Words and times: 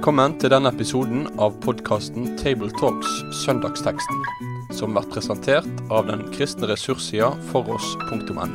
Velkommen 0.00 0.32
til 0.40 0.48
denne 0.48 0.70
episoden 0.72 1.26
av 1.44 1.58
podkasten 1.60 2.30
Tabletalks 2.40 3.18
Søndagsteksten, 3.42 4.22
som 4.72 4.94
blir 4.96 5.04
presentert 5.12 5.82
av 5.92 6.06
den 6.08 6.22
kristne 6.32 6.70
ressurssida 6.70 7.26
foross.no. 7.50 8.46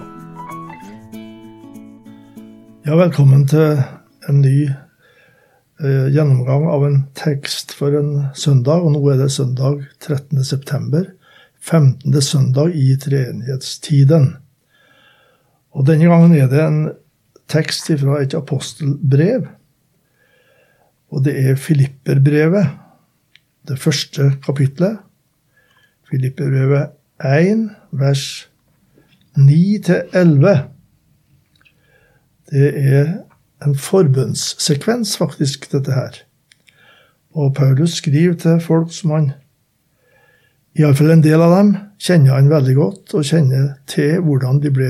Ja, 2.87 2.95
velkommen 2.97 3.45
til 3.45 3.77
en 4.25 4.39
ny 4.41 4.55
eh, 4.65 6.07
gjennomgang 6.15 6.65
av 6.65 6.87
en 6.87 6.97
tekst 7.13 7.75
for 7.77 7.93
en 7.93 8.31
søndag. 8.33 8.81
Og 8.81 8.95
nå 8.95 9.03
er 9.13 9.21
det 9.21 9.27
søndag 9.35 9.83
13. 9.99 10.41
september, 10.49 11.11
15. 11.61 12.09
søndag 12.25 12.73
i 12.73 12.95
treenighetstiden. 13.05 14.31
Og 15.77 15.85
denne 15.91 16.09
gangen 16.09 16.33
er 16.39 16.49
det 16.49 16.65
en 16.65 16.81
tekst 17.53 17.93
fra 18.01 18.17
et 18.25 18.33
apostelbrev. 18.33 19.45
Og 21.15 21.23
det 21.23 21.35
er 21.39 21.55
Filipperbrevet, 21.55 22.73
det 23.67 23.79
første 23.79 24.33
kapitlet. 24.43 24.97
Filipperbrevet 26.09 26.91
1, 27.23 27.69
vers 27.91 28.49
9-11. 29.37 30.57
Det 32.51 32.67
er 32.75 33.13
en 33.65 33.77
forbønnssekvens, 33.79 35.15
faktisk, 35.17 35.71
dette 35.71 35.95
her. 35.95 36.19
Og 37.31 37.55
Paulus 37.55 37.97
skriver 38.01 38.35
til 38.35 38.59
folk 38.61 38.91
som 38.93 39.15
han 39.15 39.31
Iallfall 40.75 41.13
en 41.13 41.23
del 41.23 41.39
av 41.39 41.53
dem 41.55 41.69
kjenner 42.03 42.35
han 42.35 42.51
veldig 42.51 42.73
godt, 42.75 43.13
og 43.15 43.23
kjenner 43.23 43.77
til 43.87 44.19
hvordan 44.19 44.59
de 44.59 44.71
ble 44.75 44.89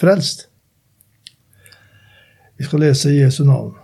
frelst. 0.00 0.46
Vi 2.56 2.64
skal 2.64 2.86
lese 2.86 3.12
Jesu 3.12 3.42
navn. 3.44 3.74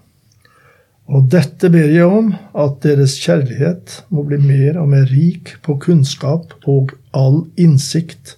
Og 1.10 1.26
dette 1.32 1.68
ber 1.72 1.90
jeg 1.90 2.06
om, 2.06 2.30
at 2.54 2.78
deres 2.84 3.16
kjærlighet 3.20 4.02
må 4.14 4.22
bli 4.28 4.38
mer 4.42 4.78
og 4.80 4.92
mer 4.92 5.08
rik 5.10 5.56
på 5.64 5.76
kunnskap 5.82 6.54
og 6.70 6.94
all 7.16 7.42
innsikt, 7.60 8.36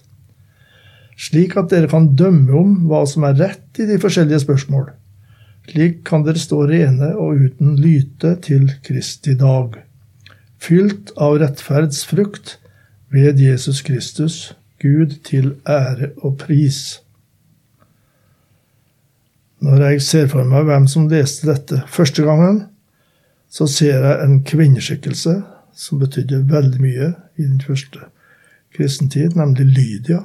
slik 1.15 1.55
at 1.59 1.69
dere 1.71 1.87
kan 1.91 2.09
dømme 2.17 2.51
om 2.57 2.73
hva 2.89 3.05
som 3.07 3.23
er 3.27 3.37
rett 3.39 3.79
i 3.79 3.87
de 3.87 3.99
forskjellige 4.01 4.41
spørsmål. 4.43 4.89
Slik 5.69 6.03
kan 6.05 6.25
dere 6.25 6.41
stå 6.41 6.65
rene 6.69 7.13
og 7.15 7.45
uten 7.45 7.77
lyte 7.79 8.35
til 8.45 8.67
Kristi 8.85 9.37
dag, 9.39 9.79
fylt 10.61 11.13
av 11.21 11.39
rettferdsfrukt 11.41 12.57
ved 13.13 13.39
Jesus 13.39 13.81
Kristus, 13.85 14.53
Gud 14.81 15.21
til 15.23 15.53
ære 15.69 16.11
og 16.17 16.37
pris. 16.41 17.04
Når 19.65 19.81
jeg 19.81 20.01
ser 20.05 20.27
for 20.29 20.45
meg 20.45 20.67
hvem 20.67 20.83
som 20.89 21.07
leste 21.09 21.47
dette 21.49 21.79
første 21.89 22.21
gangen, 22.25 22.65
så 23.49 23.65
ser 23.71 24.03
jeg 24.03 24.19
en 24.21 24.35
kvinneskikkelse 24.45 25.39
som 25.75 26.01
betydde 26.01 26.43
veldig 26.51 26.81
mye 26.83 27.07
i 27.39 27.47
den 27.47 27.57
første 27.63 28.03
kristentid, 28.75 29.33
nemlig 29.39 29.65
Lydia. 29.65 30.21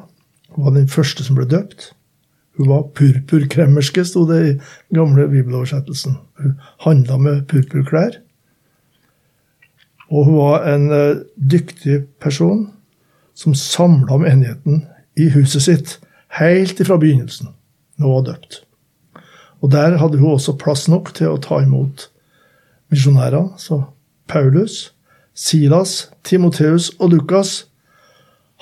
Hun 0.52 0.66
var 0.66 0.77
den 0.77 0.92
første 0.92 1.24
som 1.24 1.38
ble 1.38 1.48
døpt. 1.48 1.92
Hun 2.58 2.68
var 2.68 2.88
purpurkremmerske, 2.98 4.05
sto 4.05 4.27
det 4.28 4.41
i 4.44 4.56
gamle 4.94 5.28
bibeloversettelsen. 5.30 6.18
Hun 6.42 6.56
handla 6.84 7.16
med 7.16 7.44
purpurklær. 7.48 8.20
Og 10.11 10.27
hun 10.27 10.41
var 10.42 10.66
en 10.68 10.88
uh, 10.91 11.22
dyktig 11.36 12.02
person 12.20 12.66
som 13.38 13.56
samla 13.56 14.20
menigheten 14.20 14.84
i 15.16 15.30
huset 15.33 15.64
sitt 15.64 16.00
helt 16.36 16.83
ifra 16.83 16.98
begynnelsen, 17.00 17.55
når 17.96 18.06
hun 18.06 18.18
var 18.18 18.34
døpt. 18.34 18.66
Og 19.61 19.72
der 19.72 19.98
hadde 20.00 20.19
hun 20.20 20.34
også 20.34 20.56
plass 20.61 20.86
nok 20.89 21.12
til 21.16 21.34
å 21.34 21.41
ta 21.42 21.61
imot 21.64 22.08
misjonærer. 22.92 23.53
Så 23.61 23.83
Paulus, 24.30 24.92
Silas, 25.34 26.11
Timoteus 26.24 26.90
og 26.98 27.14
Lukas 27.14 27.67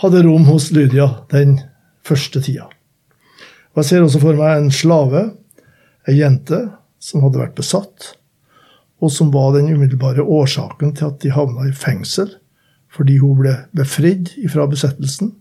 hadde 0.02 0.24
rom 0.26 0.46
hos 0.48 0.70
Lydia 0.74 1.08
den 1.32 1.60
første 2.06 2.42
tida. 2.42 2.68
Og 3.74 3.82
Jeg 3.82 3.90
ser 3.90 4.04
også 4.04 4.22
for 4.22 4.38
meg 4.38 4.58
en 4.58 4.72
slave, 4.74 5.24
ei 6.08 6.18
jente, 6.18 6.64
som 6.98 7.22
hadde 7.22 7.38
vært 7.38 7.58
besatt, 7.58 8.14
og 8.98 9.12
som 9.14 9.30
var 9.34 9.52
den 9.54 9.70
umiddelbare 9.70 10.24
årsaken 10.24 10.96
til 10.98 11.12
at 11.12 11.20
de 11.22 11.30
havna 11.30 11.68
i 11.68 11.74
fengsel, 11.74 12.32
fordi 12.90 13.18
hun 13.22 13.36
ble 13.38 13.54
befridd 13.76 14.32
fra 14.50 14.66
besettelsen, 14.70 15.34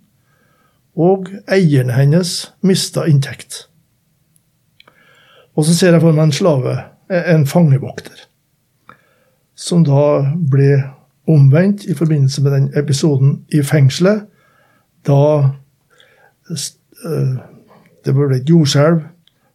og 0.97 1.31
eierne 1.53 1.93
hennes 1.93 2.51
mista 2.65 3.05
inntekt. 3.09 3.66
Og 5.57 5.66
så 5.66 5.73
ser 5.73 5.95
jeg 5.95 6.03
for 6.03 6.13
meg 6.13 6.28
en 6.28 6.35
slave, 6.35 6.75
en 7.09 7.45
fangevokter, 7.50 8.28
som 9.57 9.84
da 9.88 10.22
ble 10.38 10.84
omvendt 11.28 11.88
i 11.90 11.95
forbindelse 11.97 12.44
med 12.45 12.53
den 12.53 12.68
episoden 12.78 13.40
i 13.50 13.63
fengselet, 13.66 14.28
da 15.07 15.22
eh, 16.51 17.31
det 18.06 18.16
ble 18.16 18.29
et 18.38 18.50
jordskjelv, 18.50 19.01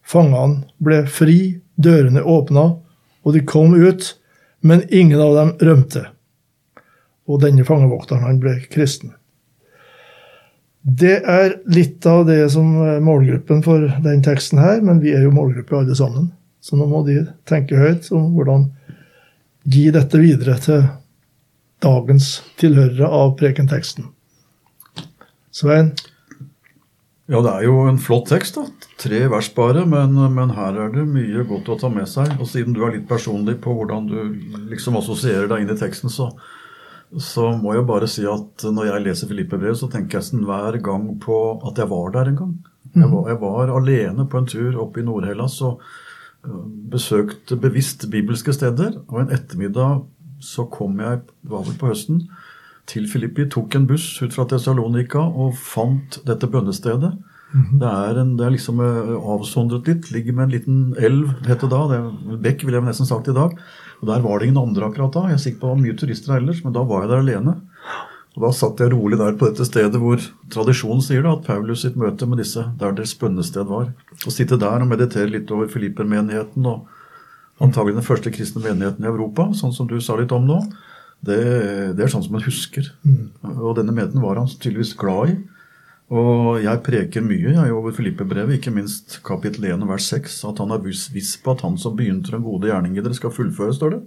fangene 0.03 0.67
ble 0.83 1.03
fri, 1.07 1.39
dørene 1.79 2.21
åpna, 2.21 2.67
og 3.23 3.33
de 3.33 3.45
kom 3.47 3.73
ut, 3.73 4.11
men 4.61 4.83
ingen 4.91 5.21
av 5.23 5.37
dem 5.39 5.53
rømte. 5.63 6.05
Og 7.31 7.39
denne 7.43 7.63
fangevokteren 7.67 8.27
han 8.27 8.41
ble 8.43 8.57
kristen. 8.71 9.15
Det 10.83 11.15
er 11.23 11.53
litt 11.71 12.03
av 12.05 12.25
det 12.27 12.41
som 12.51 12.73
er 12.83 13.03
målgruppen 13.03 13.61
for 13.63 13.85
den 14.03 14.23
teksten 14.25 14.59
her, 14.59 14.81
men 14.83 14.99
vi 15.03 15.13
er 15.15 15.23
jo 15.23 15.35
målgruppe 15.35 15.77
alle 15.79 15.95
sammen. 15.95 16.31
Så 16.63 16.75
nå 16.79 16.87
må 16.91 17.05
de 17.07 17.21
tenke 17.47 17.79
høyt 17.79 18.09
om 18.15 18.33
hvordan 18.35 18.67
gi 19.63 19.87
dette 19.95 20.19
videre 20.19 20.57
til 20.59 20.83
dagens 21.83 22.41
tilhørere 22.59 23.07
av 23.07 23.35
prekenteksten. 23.39 24.09
Svein? 25.55 25.93
Ja, 27.31 27.39
det 27.39 27.51
er 27.53 27.65
jo 27.69 27.85
en 27.87 27.99
flott 28.03 28.27
tekst. 28.31 28.57
da. 28.59 28.89
Tre 28.99 29.21
vers 29.31 29.47
bare, 29.55 29.85
men, 29.87 30.17
men, 30.35 30.51
her 30.57 30.75
er 30.85 30.91
det 30.91 31.05
mye 31.07 31.45
godt 31.47 31.71
å 31.71 31.77
ta 31.79 31.91
med 31.91 32.09
seg. 32.11 32.35
Og 32.39 32.49
siden 32.51 32.75
du 32.75 32.83
er 32.83 32.97
litt 32.97 33.07
personlig 33.07 33.55
på 33.63 33.75
hvordan 33.77 34.09
du 34.11 34.17
liksom 34.71 34.99
assosierer 34.99 35.47
deg 35.51 35.63
inn 35.63 35.71
i 35.71 35.79
teksten, 35.79 36.11
så, 36.11 36.29
så 37.21 37.49
må 37.59 37.75
jeg 37.75 37.85
bare 37.89 38.07
si 38.09 38.23
at 38.29 38.63
når 38.65 38.87
jeg 38.89 39.03
leser 39.07 39.29
Filippe-brev, 39.29 39.75
så 39.77 39.89
tenker 39.91 40.19
jeg 40.19 40.29
sånn 40.29 40.45
hver 40.47 40.79
gang 40.83 41.09
på 41.21 41.37
at 41.69 41.81
jeg 41.81 41.91
var 41.91 42.13
der 42.15 42.31
en 42.31 42.39
gang. 42.39 42.53
Jeg 42.93 43.09
var, 43.09 43.27
jeg 43.31 43.39
var 43.41 43.71
alene 43.73 44.25
på 44.29 44.39
en 44.39 44.47
tur 44.49 44.75
opp 44.83 44.97
i 44.97 45.03
Nord-Hellas 45.05 45.55
og 45.65 45.81
øh, 46.45 46.65
besøkte 46.93 47.57
bevisst 47.57 48.05
bibelske 48.13 48.53
steder. 48.53 48.99
Og 49.09 49.23
en 49.23 49.33
ettermiddag 49.33 50.03
så 50.43 50.67
kom 50.69 50.99
jeg, 51.01 51.23
det 51.41 51.53
var 51.53 51.65
vel 51.65 51.77
på 51.79 51.89
høsten, 51.89 52.27
til 52.89 53.07
Filippi, 53.07 53.47
tok 53.49 53.77
en 53.77 53.87
buss 53.87 54.05
ut 54.21 54.33
fra 54.35 54.45
Tessalonika 54.49 55.21
og 55.23 55.55
fant 55.57 56.19
dette 56.27 56.49
bønnestedet. 56.51 57.13
Mm 57.53 57.79
det, 57.81 57.89
er 57.89 58.19
en, 58.21 58.31
det 58.37 58.45
er 58.45 58.53
liksom 58.55 58.79
øh, 58.81 59.11
avsondret 59.35 59.89
litt. 59.89 60.09
Ligger 60.13 60.33
med 60.33 60.47
en 60.47 60.53
liten 60.53 60.77
elv, 60.97 61.35
het 61.45 61.61
det 61.61 61.69
da. 61.69 61.81
Det 61.91 62.39
Bekk, 62.41 62.65
ville 62.65 62.79
jeg 62.79 62.87
nesten 62.87 63.09
sagt 63.09 63.29
i 63.29 63.35
dag. 63.35 63.53
Og 64.01 64.07
Der 64.09 64.23
var 64.23 64.39
det 64.39 64.47
ingen 64.47 64.63
andre 64.63 64.89
akkurat 64.89 65.13
da. 65.13 65.27
Jeg 65.29 65.37
er 65.37 65.43
sikker 65.43 65.61
på 65.61 65.67
det 65.67 65.73
var 65.75 65.83
mye 65.83 65.99
turister 65.99 66.35
ellers, 66.37 66.63
men 66.63 66.73
da 66.73 66.83
var 66.87 67.03
jeg 67.03 67.11
der 67.11 67.21
alene. 67.23 67.53
Og 68.33 68.41
Da 68.41 68.49
satt 68.57 68.81
jeg 68.81 68.93
rolig 68.93 69.19
der 69.21 69.37
på 69.37 69.51
dette 69.51 69.67
stedet 69.69 70.01
hvor 70.01 70.17
tradisjonen 70.49 71.03
sier 71.05 71.21
det, 71.21 71.29
at 71.29 71.45
Paulus 71.45 71.85
sitt 71.85 71.99
møte 71.99 72.25
med 72.25 72.41
disse 72.41 72.65
der 72.79 72.97
deres 72.97 73.13
bønnested 73.21 73.69
var. 73.69 73.93
Å 74.25 74.33
sitte 74.33 74.57
der 74.57 74.81
og 74.81 74.89
meditere 74.89 75.29
litt 75.29 75.53
over 75.53 75.69
Filippermenigheten 75.69 76.65
og 76.65 76.89
antagelig 77.61 77.99
den 77.99 78.07
første 78.07 78.33
kristne 78.33 78.63
menigheten 78.63 79.05
i 79.05 79.11
Europa, 79.11 79.51
sånn 79.53 79.75
som 79.75 79.87
du 79.87 79.99
sa 80.01 80.17
litt 80.17 80.33
om 80.33 80.47
nå, 80.49 80.57
det, 81.23 81.37
det 81.95 82.03
er 82.03 82.11
sånn 82.11 82.25
som 82.25 82.33
man 82.35 82.43
husker. 82.43 82.89
Mm. 83.05 83.29
Og 83.53 83.77
denne 83.77 83.93
menigheten 83.93 84.23
var 84.23 84.41
han 84.41 84.49
tydeligvis 84.49 84.97
glad 84.99 85.35
i. 85.35 85.37
Og 86.11 86.59
jeg 86.61 86.81
preker 86.85 87.23
mye 87.25 87.53
jeg 87.55 87.73
over 87.73 87.93
Filippe-brevet, 87.95 88.59
ikke 88.59 88.73
minst 88.75 89.21
kapittel 89.25 89.69
1 89.71 89.85
vers 89.87 90.09
6, 90.11 90.41
at 90.49 90.59
han 90.61 90.73
er 90.75 90.83
viss 90.83 91.35
på 91.41 91.55
at 91.55 91.63
han 91.63 91.77
som 91.79 91.95
begynte 91.97 92.33
den 92.33 92.43
gode 92.45 92.69
gjerning 92.69 92.97
i 92.97 93.03
dere, 93.03 93.15
skal 93.17 93.33
fullføre, 93.33 93.75
står 93.77 93.95
det. 93.95 94.01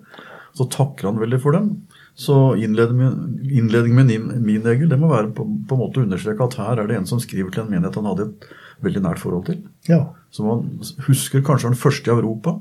Så 0.56 0.68
takker 0.72 1.08
han 1.08 1.18
veldig 1.20 1.40
for 1.42 1.56
dem. 1.56 1.72
Så 2.16 2.34
innledningen 2.56 3.96
med 3.96 4.38
min 4.44 4.68
egel 4.70 4.88
det 4.88 5.00
må 5.00 5.10
være 5.10 5.34
på, 5.36 5.44
på 5.68 5.76
en 5.76 5.82
måte 5.82 6.00
å 6.00 6.06
understreke 6.06 6.46
at 6.46 6.56
her 6.60 6.80
er 6.80 6.88
det 6.88 6.96
en 7.00 7.08
som 7.08 7.20
skriver 7.20 7.52
til 7.52 7.64
en 7.64 7.74
menighet 7.74 7.98
han 8.00 8.08
hadde 8.08 8.30
et 8.30 8.46
veldig 8.86 9.02
nært 9.04 9.20
forhold 9.20 9.44
til. 9.50 9.58
Ja. 9.88 10.00
Som 10.32 10.48
han 10.48 10.64
husker 11.08 11.44
kanskje 11.44 11.72
den 11.72 11.80
første 11.80 12.12
i 12.12 12.14
Europa. 12.14 12.56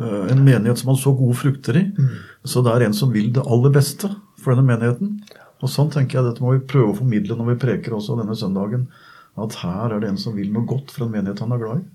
Eh, 0.00 0.32
en 0.34 0.44
menighet 0.44 0.82
som 0.82 0.92
han 0.92 1.00
så 1.00 1.14
gode 1.16 1.38
frukter 1.40 1.78
i. 1.80 1.86
Mm. 1.92 2.12
Så 2.44 2.64
det 2.64 2.74
er 2.74 2.86
en 2.86 2.96
som 2.96 3.12
vil 3.14 3.32
det 3.32 3.44
aller 3.44 3.72
beste 3.72 4.12
for 4.40 4.52
denne 4.52 4.68
menigheten. 4.68 5.20
Og 5.62 5.70
sånn 5.70 5.90
tenker 5.94 6.18
jeg 6.18 6.28
Dette 6.28 6.44
må 6.44 6.56
vi 6.56 6.66
prøve 6.66 6.92
å 6.92 7.00
formidle 7.00 7.38
når 7.38 7.52
vi 7.54 7.60
preker 7.66 7.96
også 7.96 8.18
denne 8.18 8.36
søndagen. 8.38 8.88
At 9.40 9.56
her 9.62 9.94
er 9.94 10.02
det 10.02 10.12
en 10.12 10.20
som 10.20 10.36
vil 10.36 10.52
noe 10.52 10.68
godt 10.68 10.92
for 10.92 11.06
en 11.06 11.14
menighet 11.14 11.40
han 11.44 11.54
er 11.54 11.62
glad 11.62 11.82
i. 11.82 11.88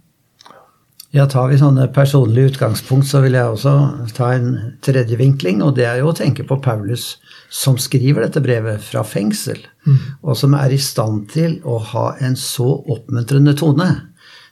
Ja, 1.15 1.23
Tar 1.29 1.47
vi 1.47 1.57
sånne 1.59 1.85
personlige 1.95 2.51
utgangspunkt, 2.51 3.07
så 3.07 3.21
vil 3.23 3.37
jeg 3.37 3.53
også 3.53 3.73
ta 4.17 4.33
en 4.35 4.49
tredje 4.83 5.15
vinkling. 5.19 5.61
Og 5.63 5.77
det 5.77 5.85
er 5.87 6.01
jo 6.01 6.11
å 6.11 6.17
tenke 6.17 6.43
på 6.47 6.59
Paulus 6.63 7.13
som 7.53 7.77
skriver 7.79 8.25
dette 8.25 8.43
brevet 8.43 8.83
fra 8.83 9.05
fengsel. 9.07 9.61
Mm. 9.87 10.01
Og 10.27 10.35
som 10.39 10.57
er 10.57 10.75
i 10.75 10.81
stand 10.81 11.29
til 11.31 11.61
å 11.63 11.77
ha 11.93 12.09
en 12.19 12.35
så 12.39 12.67
oppmuntrende 12.83 13.55
tone 13.57 13.87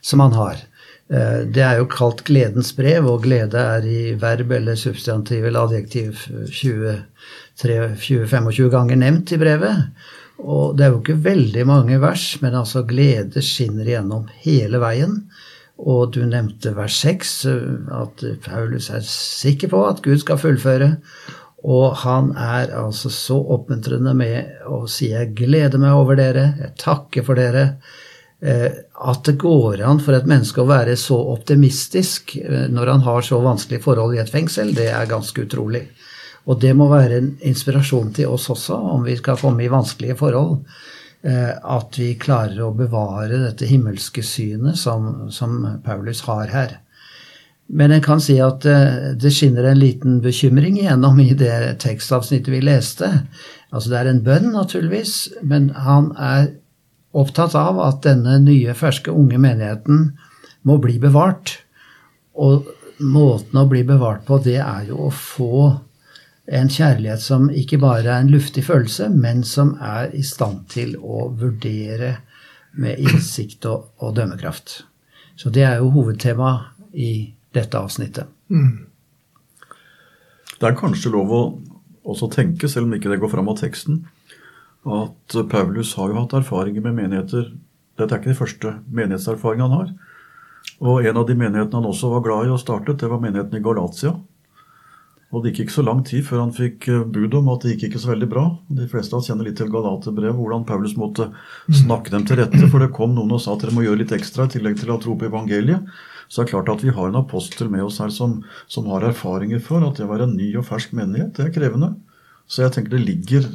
som 0.00 0.24
han 0.24 0.36
har. 0.38 0.64
Eh, 1.12 1.42
det 1.52 1.62
er 1.62 1.76
jo 1.82 1.90
kalt 1.92 2.24
gledens 2.26 2.72
brev, 2.76 3.06
og 3.06 3.26
glede 3.26 3.60
er 3.76 3.86
i 3.86 4.00
verb 4.18 4.56
eller 4.56 4.78
substantiv 4.80 5.44
eller 5.44 5.68
adjektiv 5.68 6.24
20-25 7.62 8.70
ganger 8.72 9.00
nevnt 9.00 9.32
i 9.32 9.40
brevet. 9.40 9.90
Og 10.44 10.76
det 10.76 10.86
er 10.86 10.92
jo 10.92 11.00
ikke 11.00 11.20
veldig 11.24 11.64
mange 11.68 11.98
vers, 12.02 12.28
men 12.42 12.58
altså 12.58 12.84
glede 12.88 13.42
skinner 13.44 13.88
igjennom 13.88 14.26
hele 14.44 14.80
veien. 14.82 15.22
Og 15.76 16.12
du 16.14 16.22
nevnte 16.28 16.74
vers 16.76 16.96
6, 17.04 17.32
at 17.98 18.24
Paulus 18.44 18.90
er 18.92 19.04
sikker 19.08 19.72
på 19.72 19.82
at 19.88 20.02
Gud 20.04 20.20
skal 20.22 20.40
fullføre. 20.40 20.96
Og 21.66 21.96
han 22.04 22.30
er 22.38 22.72
altså 22.78 23.10
så 23.12 23.36
oppmuntrende 23.56 24.12
med 24.14 24.66
å 24.68 24.86
si 24.86 25.10
'jeg 25.10 25.34
gleder 25.34 25.78
meg 25.78 25.92
over 25.92 26.16
dere', 26.16 26.54
'jeg 26.58 26.76
takker 26.78 27.24
for 27.24 27.34
dere'. 27.34 27.76
Eh, 28.42 28.70
at 28.92 29.24
det 29.24 29.38
går 29.40 29.80
an 29.80 29.98
for 29.98 30.12
et 30.12 30.26
menneske 30.28 30.60
å 30.60 30.68
være 30.68 30.96
så 31.00 31.16
optimistisk 31.32 32.36
eh, 32.36 32.68
når 32.68 32.86
han 32.86 33.00
har 33.00 33.22
så 33.24 33.40
vanskelige 33.40 33.82
forhold 33.82 34.14
i 34.14 34.20
et 34.20 34.30
fengsel, 34.30 34.74
det 34.76 34.90
er 34.92 35.08
ganske 35.08 35.40
utrolig. 35.40 35.88
Og 36.46 36.60
det 36.62 36.72
må 36.78 36.86
være 36.90 37.18
en 37.18 37.32
inspirasjon 37.46 38.12
til 38.14 38.30
oss 38.30 38.46
også, 38.52 38.76
om 38.94 39.06
vi 39.06 39.16
skal 39.18 39.38
komme 39.40 39.64
i 39.64 39.72
vanskelige 39.72 40.18
forhold. 40.20 40.60
Eh, 41.26 41.52
at 41.58 41.98
vi 41.98 42.12
klarer 42.22 42.60
å 42.62 42.74
bevare 42.76 43.40
dette 43.42 43.66
himmelske 43.66 44.22
synet 44.22 44.78
som, 44.78 45.26
som 45.34 45.58
Paulus 45.84 46.22
har 46.28 46.52
her. 46.52 46.76
Men 47.66 47.90
en 47.90 48.04
kan 48.04 48.20
si 48.22 48.36
at 48.42 48.66
eh, 48.68 49.16
det 49.18 49.32
skinner 49.34 49.66
en 49.66 49.80
liten 49.80 50.20
bekymring 50.22 50.78
igjennom 50.78 51.18
i 51.24 51.32
det 51.34 51.80
tekstavsnittet 51.82 52.52
vi 52.52 52.62
leste. 52.62 53.10
Altså 53.74 53.90
det 53.90 53.98
er 53.98 54.12
en 54.12 54.22
bønn, 54.26 54.52
naturligvis, 54.54 55.16
men 55.42 55.72
han 55.74 56.12
er 56.14 56.52
opptatt 57.16 57.56
av 57.58 57.80
at 57.82 58.04
denne 58.06 58.38
nye, 58.44 58.76
ferske, 58.76 59.10
unge 59.10 59.40
menigheten 59.42 60.12
må 60.68 60.78
bli 60.82 61.00
bevart. 61.02 61.56
Og 62.38 62.70
måten 63.02 63.58
å 63.58 63.66
bli 63.70 63.82
bevart 63.88 64.22
på, 64.28 64.38
det 64.44 64.60
er 64.62 64.92
jo 64.92 65.08
å 65.08 65.10
få 65.10 65.72
en 66.46 66.68
kjærlighet 66.70 67.22
som 67.22 67.48
ikke 67.50 67.78
bare 67.82 68.06
er 68.06 68.22
en 68.22 68.30
luftig 68.30 68.64
følelse, 68.66 69.08
men 69.10 69.42
som 69.44 69.74
er 69.82 70.12
i 70.14 70.22
stand 70.22 70.66
til 70.70 70.94
å 71.02 71.28
vurdere 71.34 72.16
med 72.76 73.00
innsikt 73.02 73.66
og, 73.66 73.90
og 73.98 74.14
dømmekraft. 74.16 74.82
Så 75.36 75.50
det 75.52 75.64
er 75.66 75.80
jo 75.80 75.90
hovedtemaet 75.94 76.94
i 76.96 77.32
dette 77.56 77.78
avsnittet. 77.78 78.30
Mm. 78.48 78.86
Det 80.56 80.68
er 80.68 80.78
kanskje 80.78 81.12
lov 81.12 81.32
å 81.32 81.40
også 82.06 82.30
tenke, 82.32 82.68
selv 82.70 82.86
om 82.86 82.94
ikke 82.96 83.10
det 83.10 83.20
går 83.20 83.32
fram 83.32 83.50
av 83.50 83.58
teksten, 83.60 84.04
at 84.86 85.36
Paulus 85.50 85.96
har 85.98 86.12
jo 86.12 86.20
hatt 86.20 86.36
erfaringer 86.38 86.84
med 86.84 86.94
menigheter. 87.00 87.50
Dette 87.98 88.14
er 88.14 88.20
ikke 88.20 88.30
de 88.30 88.38
første 88.38 88.74
menighetserfaringene 88.86 89.66
han 89.66 89.80
har. 89.80 89.88
Og 90.86 91.06
en 91.08 91.18
av 91.18 91.26
de 91.26 91.34
menighetene 91.34 91.80
han 91.80 91.90
også 91.90 92.12
var 92.12 92.22
glad 92.22 92.46
i 92.46 92.52
og 92.54 92.62
startet, 92.62 93.00
det 93.00 93.10
var 93.10 93.22
menigheten 93.22 93.58
i 93.58 93.64
Galatia. 93.64 94.14
Og 95.36 95.42
det 95.44 95.52
gikk 95.52 95.66
ikke 95.66 95.74
så 95.74 95.84
lang 95.84 96.00
tid 96.06 96.24
før 96.24 96.40
han 96.46 96.52
fikk 96.56 96.86
eh, 96.88 97.04
bud 97.12 97.34
om 97.36 97.50
at 97.52 97.64
det 97.64 97.74
gikk 97.74 97.90
ikke 97.90 98.00
så 98.00 98.14
veldig 98.14 98.28
bra. 98.30 98.44
De 98.72 98.88
fleste 98.88 99.12
av 99.12 99.20
oss 99.20 99.28
kjenner 99.28 99.48
litt 99.48 99.58
til 99.60 99.68
Galaterbrevet, 99.72 100.38
hvordan 100.38 100.64
Paulus 100.68 100.96
måtte 100.96 101.28
snakke 101.82 102.14
dem 102.14 102.24
til 102.28 102.40
rette. 102.40 102.62
For 102.72 102.80
det 102.80 102.94
kom 102.96 103.12
noen 103.16 103.36
og 103.36 103.42
sa 103.44 103.52
at 103.52 103.66
dere 103.66 103.76
må 103.76 103.84
gjøre 103.84 104.00
litt 104.00 104.14
ekstra 104.16 104.48
i 104.48 104.54
tillegg 104.56 104.80
til 104.80 104.94
å 104.94 105.00
tro 105.02 105.18
på 105.18 105.28
evangeliet. 105.28 105.84
Så 106.26 106.40
det 106.40 106.46
er 106.46 106.52
klart 106.56 106.72
at 106.72 106.82
vi 106.82 106.94
har 106.96 107.10
en 107.10 107.20
apostel 107.20 107.68
med 107.70 107.84
oss 107.84 108.00
her 108.02 108.10
som, 108.10 108.40
som 108.72 108.88
har 108.90 109.04
erfaringer 109.06 109.60
for 109.62 109.84
at 109.86 109.98
det 109.98 110.08
å 110.08 110.10
være 110.10 110.26
en 110.26 110.36
ny 110.38 110.48
og 110.58 110.66
fersk 110.66 110.96
menighet, 110.96 111.36
det 111.36 111.46
er 111.46 111.54
krevende. 111.54 111.92
Så 112.46 112.62
jeg 112.62 112.74
tenker 112.74 112.94
det 112.94 113.02
ligger 113.02 113.46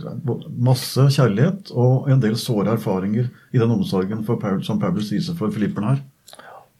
masse 0.59 1.03
kjærlighet 1.15 1.71
og 1.79 2.09
en 2.11 2.23
del 2.23 2.35
såre 2.39 2.75
erfaringer 2.75 3.29
i 3.51 3.59
den 3.59 3.71
omsorgen 3.71 4.25
Paul, 4.27 4.59
som 4.67 4.79
Paulus 4.79 5.11
viser 5.13 5.37
for 5.39 5.51
filipperen 5.55 5.93
her. 5.93 6.01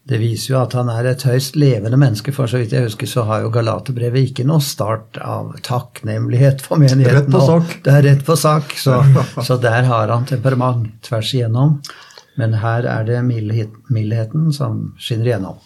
Det 0.03 0.18
viser 0.18 0.56
jo 0.56 0.59
at 0.63 0.74
han 0.74 0.89
er 0.89 1.12
et 1.12 1.24
høyst 1.27 1.57
levende 1.62 1.98
menneske, 2.00 2.33
for 2.33 2.50
så 2.50 2.57
vidt 2.62 2.74
jeg 2.74 2.88
husker 2.88 3.09
så 3.09 3.25
har 3.30 3.44
jo 3.44 3.51
Galaterbrevet 3.53 4.31
ikke 4.31 4.45
noe 4.50 4.63
start 4.65 5.19
av 5.21 5.51
takknemlighet 5.65 6.63
for 6.65 6.81
menigheten. 6.81 7.19
Rett 7.19 7.30
på 7.31 7.42
sak. 7.45 7.75
Det 7.86 7.94
er 7.94 8.07
rett 8.07 8.24
på 8.25 8.38
sak, 8.39 8.74
så, 8.81 8.98
så 9.48 9.59
der 9.62 9.86
har 9.89 10.09
han 10.09 10.25
temperament 10.30 10.95
tvers 11.06 11.36
igjennom. 11.38 11.77
Men 12.39 12.57
her 12.63 12.88
er 12.89 13.06
det 13.06 13.19
mildheten 13.27 14.50
som 14.56 14.88
skinner 14.98 15.30
igjennom. 15.30 15.62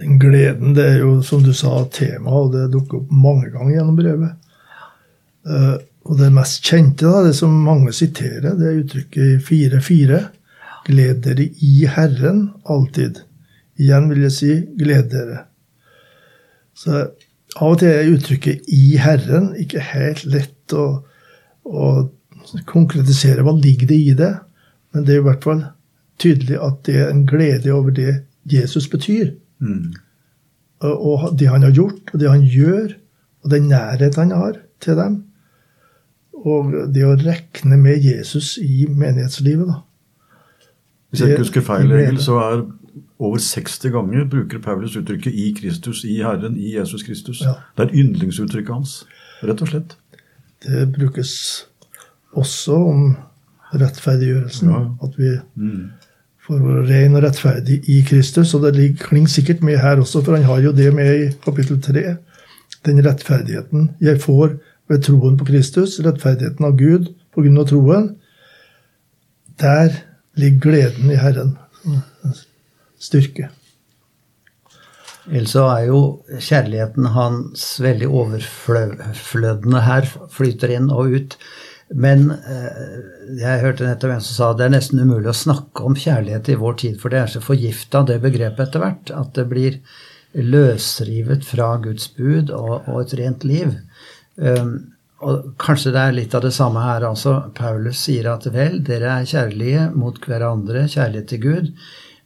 Den 0.00 0.18
gleden, 0.20 0.74
det 0.76 0.84
er 0.94 0.98
jo 1.02 1.18
som 1.24 1.42
du 1.44 1.52
sa, 1.56 1.78
tema, 1.92 2.42
og 2.42 2.52
det 2.54 2.66
dukker 2.72 3.02
opp 3.02 3.10
mange 3.12 3.48
ganger 3.52 3.78
gjennom 3.78 3.96
brevet. 3.96 4.36
Uh, 5.48 5.76
og 6.08 6.20
det 6.20 6.30
mest 6.32 6.64
kjente, 6.64 7.08
da, 7.08 7.24
det 7.24 7.34
som 7.36 7.56
mange 7.64 7.92
siterer, 7.96 8.52
det 8.56 8.68
er 8.68 8.78
uttrykket 8.82 9.48
4-4. 9.48 10.20
Gled 10.88 11.20
dere 11.24 11.48
i 11.64 11.74
Herren 11.88 12.46
alltid. 12.64 13.20
Igjen 13.80 14.08
vil 14.10 14.24
jeg 14.26 14.36
si 14.36 14.52
gled 14.78 15.10
dere. 15.12 15.44
Så 16.76 17.04
av 17.56 17.72
og 17.72 17.80
til 17.80 17.90
er 17.90 18.12
uttrykket 18.12 18.68
'i 18.68 18.96
Herren' 19.00 19.54
ikke 19.58 19.82
helt 19.82 20.24
lett 20.30 20.74
å, 20.76 21.02
å 21.64 21.86
konkretisere. 22.66 23.42
Hva 23.42 23.56
ligger 23.56 23.90
det 23.90 23.98
i 23.98 24.14
det? 24.16 24.34
Men 24.92 25.06
det 25.06 25.14
er 25.14 25.22
i 25.22 25.26
hvert 25.26 25.44
fall 25.46 25.64
tydelig 26.20 26.58
at 26.60 26.82
det 26.86 26.96
er 27.00 27.10
en 27.10 27.26
glede 27.26 27.72
over 27.72 27.94
det 27.94 28.22
Jesus 28.50 28.88
betyr. 28.88 29.34
Mm. 29.60 29.92
Og 30.80 31.36
det 31.38 31.48
han 31.48 31.62
har 31.62 31.74
gjort, 31.76 32.12
og 32.12 32.20
det 32.20 32.30
han 32.30 32.44
gjør, 32.46 32.94
og 33.44 33.50
den 33.50 33.68
nærhet 33.68 34.16
han 34.16 34.30
har 34.30 34.60
til 34.80 34.96
dem. 34.96 35.22
Og 36.32 36.72
det 36.94 37.04
å 37.04 37.18
rekne 37.20 37.76
med 37.76 38.04
Jesus 38.04 38.56
i 38.62 38.86
menighetslivet, 38.88 39.68
da. 39.68 39.82
Hvis 41.10 41.20
jeg 41.20 41.34
ikke 41.34 41.42
husker 41.42 41.64
feil, 41.66 41.92
Egil, 41.92 42.20
så 42.22 42.36
er 42.38 42.60
over 43.18 43.38
60 43.38 43.90
ganger 43.92 44.24
bruker 44.30 44.58
Paulus 44.58 44.96
uttrykket 44.96 45.32
'i 45.32 45.54
Kristus', 45.60 46.04
'i 46.04 46.22
Herren', 46.22 46.56
'i 46.56 46.76
Jesus 46.76 47.02
Kristus'. 47.02 47.44
Ja. 47.44 47.54
Det 47.76 47.90
er 47.90 47.94
yndlingsuttrykket 47.94 48.74
hans, 48.74 49.06
rett 49.42 49.62
og 49.62 49.68
slett. 49.68 49.96
Det 50.62 50.92
brukes 50.92 51.66
også 52.32 52.74
om 52.74 53.16
rettferdiggjørelsen. 53.74 54.70
Ja. 54.70 54.80
At 55.02 55.18
vi 55.18 55.38
mm 55.56 55.90
får 56.50 56.64
være 56.64 56.86
ren 56.88 57.16
og 57.16 57.24
rettferdig 57.24 57.78
i 57.90 58.00
Kristus. 58.06 58.54
Og 58.54 58.66
det 58.74 58.98
klinger 59.00 59.30
sikkert 59.30 59.62
med 59.62 59.78
her 59.78 60.02
også, 60.02 60.22
for 60.24 60.36
han 60.36 60.48
har 60.48 60.60
jo 60.64 60.72
det 60.72 60.90
med 60.94 61.10
i 61.14 61.30
kapittel 61.44 61.80
3. 61.82 62.16
Den 62.86 63.02
rettferdigheten 63.06 63.90
jeg 64.00 64.20
får 64.20 64.56
ved 64.88 65.02
troen 65.06 65.36
på 65.38 65.46
Kristus, 65.46 66.00
rettferdigheten 66.02 66.64
av 66.66 66.76
Gud 66.78 67.12
på 67.34 67.44
grunn 67.44 67.60
av 67.60 67.68
troen. 67.70 68.08
Der 69.60 69.92
ligger 70.40 70.60
gleden 70.64 71.10
i 71.12 71.18
Herren. 71.20 71.58
Styrke. 73.00 73.50
Ellers 75.30 75.52
så 75.54 75.66
er 75.70 75.88
jo 75.88 76.00
kjærligheten 76.32 77.10
hans 77.14 77.64
veldig 77.82 78.08
overflødende 78.08 79.82
her. 79.84 80.08
Flyter 80.32 80.72
inn 80.74 80.88
og 80.90 81.16
ut. 81.16 81.36
Men 81.90 82.28
eh, 82.30 82.92
jeg 83.40 83.62
hørte 83.64 83.86
nettopp 83.86 84.14
en 84.14 84.22
som 84.22 84.36
sa 84.36 84.50
det 84.54 84.68
er 84.68 84.76
nesten 84.76 85.02
umulig 85.02 85.32
å 85.32 85.36
snakke 85.36 85.86
om 85.86 85.98
kjærlighet 85.98 86.52
i 86.52 86.58
vår 86.60 86.76
tid, 86.84 87.00
for 87.02 87.10
det 87.10 87.18
er 87.18 87.32
så 87.32 87.42
forgifta, 87.42 88.04
det 88.06 88.20
begrepet 88.22 88.68
etter 88.68 88.84
hvert, 88.84 89.10
at 89.10 89.32
det 89.34 89.46
blir 89.50 89.80
løsrivet 90.38 91.42
fra 91.42 91.72
Guds 91.82 92.06
bud 92.14 92.52
og, 92.54 92.86
og 92.86 93.00
et 93.02 93.16
rent 93.18 93.46
liv. 93.46 93.74
Um, 94.38 94.92
og 95.26 95.50
kanskje 95.60 95.90
det 95.92 96.04
er 96.04 96.14
litt 96.16 96.36
av 96.38 96.44
det 96.46 96.52
samme 96.56 96.80
her. 96.84 97.04
altså. 97.04 97.34
Paulus 97.58 97.98
sier 98.06 98.30
at 98.30 98.46
vel, 98.54 98.78
dere 98.86 99.18
er 99.18 99.26
kjærlige 99.28 99.88
mot 99.92 100.16
hverandre, 100.24 100.86
kjærlighet 100.88 101.28
til 101.34 101.42
Gud, 101.42 101.72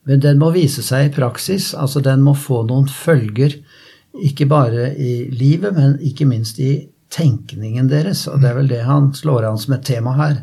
men 0.04 0.20
den 0.20 0.40
må 0.40 0.50
vise 0.54 0.84
seg 0.84 1.08
i 1.08 1.14
praksis. 1.14 1.73
altså 1.75 2.00
Den 2.04 2.23
må 2.25 2.34
få 2.37 2.62
noen 2.68 2.88
følger, 2.90 3.56
ikke 4.14 4.46
bare 4.46 4.92
i 4.94 5.30
livet, 5.32 5.75
men 5.75 5.96
ikke 6.04 6.26
minst 6.28 6.61
i 6.61 6.88
tenkningen 7.14 7.88
deres. 7.90 8.26
Og 8.30 8.42
det 8.42 8.50
er 8.50 8.58
vel 8.58 8.70
det 8.70 8.84
han 8.87 9.12
slår 9.16 9.49
an 9.49 9.58
som 9.58 9.75
et 9.76 9.87
tema 9.87 10.14
her. 10.18 10.42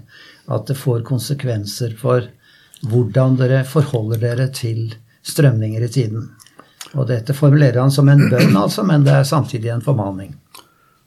At 0.51 0.67
det 0.67 0.79
får 0.79 1.05
konsekvenser 1.07 1.93
for 1.99 2.25
hvordan 2.89 3.37
dere 3.39 3.61
forholder 3.67 4.21
dere 4.21 4.49
til 4.55 4.95
strømninger 5.21 5.85
i 5.85 5.91
tiden. 5.93 6.29
Og 6.97 7.07
dette 7.07 7.35
formulerer 7.37 7.79
han 7.79 7.93
som 7.93 8.09
en 8.11 8.25
bønn, 8.31 8.57
altså, 8.57 8.83
men 8.83 9.05
det 9.05 9.13
er 9.13 9.27
samtidig 9.27 9.71
en 9.71 9.85
formaning. 9.85 10.33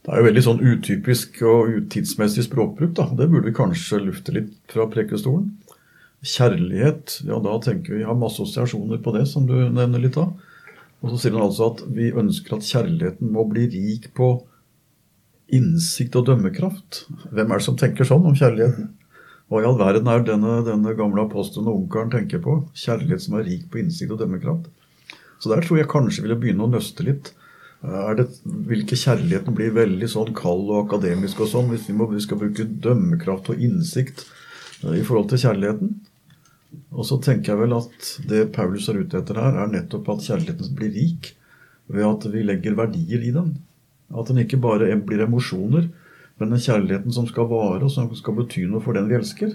Det 0.04 0.12
er 0.12 0.20
jo 0.20 0.28
veldig 0.28 0.44
sånn 0.44 0.62
utypisk 0.62 1.38
og 1.48 1.74
utidsmessig 1.78 2.44
språkbruk. 2.46 2.92
da. 2.96 3.08
Det 3.16 3.28
burde 3.28 3.48
vi 3.48 3.56
kanskje 3.56 4.02
lufte 4.04 4.34
litt 4.36 4.52
fra 4.72 4.84
prekestolen. 4.92 5.48
Kjærlighet, 6.24 7.18
ja 7.28 7.36
da 7.44 7.58
tenker 7.60 7.98
vi 7.98 8.06
har 8.08 8.16
masse 8.16 8.40
assosiasjoner 8.40 9.00
på 9.04 9.12
det, 9.16 9.26
som 9.28 9.44
du 9.48 9.54
nevner 9.54 10.00
litt 10.00 10.16
av. 10.20 10.32
Og 11.04 11.12
så 11.12 11.20
sier 11.20 11.36
han 11.36 11.44
altså 11.44 11.68
at 11.74 11.82
vi 11.92 12.08
ønsker 12.16 12.56
at 12.56 12.64
kjærligheten 12.64 13.32
må 13.32 13.44
bli 13.50 13.66
rik 13.74 14.08
på 14.16 14.30
innsikt 15.52 16.16
og 16.16 16.30
dømmekraft. 16.30 17.04
Hvem 17.28 17.50
er 17.50 17.60
det 17.60 17.66
som 17.66 17.76
tenker 17.80 18.08
sånn 18.08 18.24
om 18.24 18.36
kjærligheten? 18.38 18.88
Hva 19.52 19.60
i 19.60 19.66
all 19.68 19.76
verden 19.76 20.08
er 20.08 20.24
denne, 20.24 20.54
denne 20.64 20.94
gamle 20.96 21.26
apostelen 21.26 21.68
og 21.68 21.82
onkelen 21.82 22.12
tenker 22.14 22.40
på? 22.44 22.56
Kjærlighet 22.72 23.26
som 23.26 23.36
er 23.36 23.44
rik 23.50 23.68
på 23.68 23.82
innsikt 23.82 24.14
og 24.16 24.22
dømmekraft. 24.22 24.70
Så 25.42 25.52
der 25.52 25.60
tror 25.60 25.82
jeg 25.82 25.90
kanskje 25.92 26.24
ville 26.24 26.38
begynne 26.40 26.64
å 26.64 26.72
nøste 26.72 27.04
litt. 27.04 27.34
Er 27.84 28.16
det, 28.16 28.30
ikke 28.72 28.96
kjærligheten 28.96 29.56
bli 29.56 29.68
veldig 29.76 30.08
sånn 30.08 30.32
kald 30.36 30.70
og 30.70 30.86
akademisk 30.86 31.42
og 31.44 31.50
sånn 31.50 31.68
hvis 31.68 31.84
vi, 31.90 31.98
må, 31.98 32.08
vi 32.08 32.22
skal 32.24 32.40
bruke 32.40 32.64
dømmekraft 32.64 33.50
og 33.52 33.60
innsikt 33.60 34.24
eh, 34.24 34.94
i 34.96 35.04
forhold 35.04 35.28
til 35.34 35.42
kjærligheten? 35.44 35.90
Og 36.94 37.06
så 37.08 37.18
tenker 37.22 37.52
jeg 37.52 37.62
vel 37.64 37.76
at 37.76 38.08
det 38.30 38.48
Paulus 38.54 38.88
er 38.90 39.00
ute 39.02 39.18
etter 39.20 39.38
her, 39.40 39.58
er 39.60 39.72
nettopp 39.72 40.10
at 40.14 40.24
kjærligheten 40.26 40.74
blir 40.78 40.92
rik 40.94 41.34
ved 41.92 42.06
at 42.06 42.26
vi 42.32 42.44
legger 42.46 42.76
verdier 42.78 43.24
i 43.24 43.32
den. 43.34 43.54
At 44.14 44.30
den 44.30 44.40
ikke 44.44 44.60
bare 44.62 44.88
blir 45.06 45.24
emosjoner, 45.24 45.88
men 46.40 46.50
den 46.50 46.62
kjærligheten 46.62 47.14
som 47.14 47.26
skal 47.30 47.48
vare, 47.50 47.82
og 47.84 47.92
som 47.92 48.10
skal 48.16 48.38
bety 48.40 48.64
noe 48.70 48.82
for 48.84 48.96
den 48.96 49.10
vi 49.10 49.18
elsker, 49.18 49.54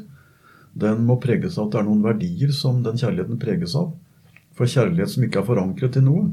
den 0.79 1.03
må 1.07 1.17
preges 1.21 1.57
av 1.57 1.67
at 1.67 1.73
det 1.73 1.81
er 1.81 1.87
noen 1.89 2.05
verdier 2.05 2.53
som 2.55 2.83
den 2.85 2.99
kjærligheten 2.99 3.41
preges 3.41 3.73
av. 3.75 3.91
For 4.55 4.69
kjærlighet 4.69 5.13
som 5.13 5.25
ikke 5.25 5.41
er 5.41 5.47
forankret 5.47 5.97
i 5.99 6.05
noe, 6.05 6.29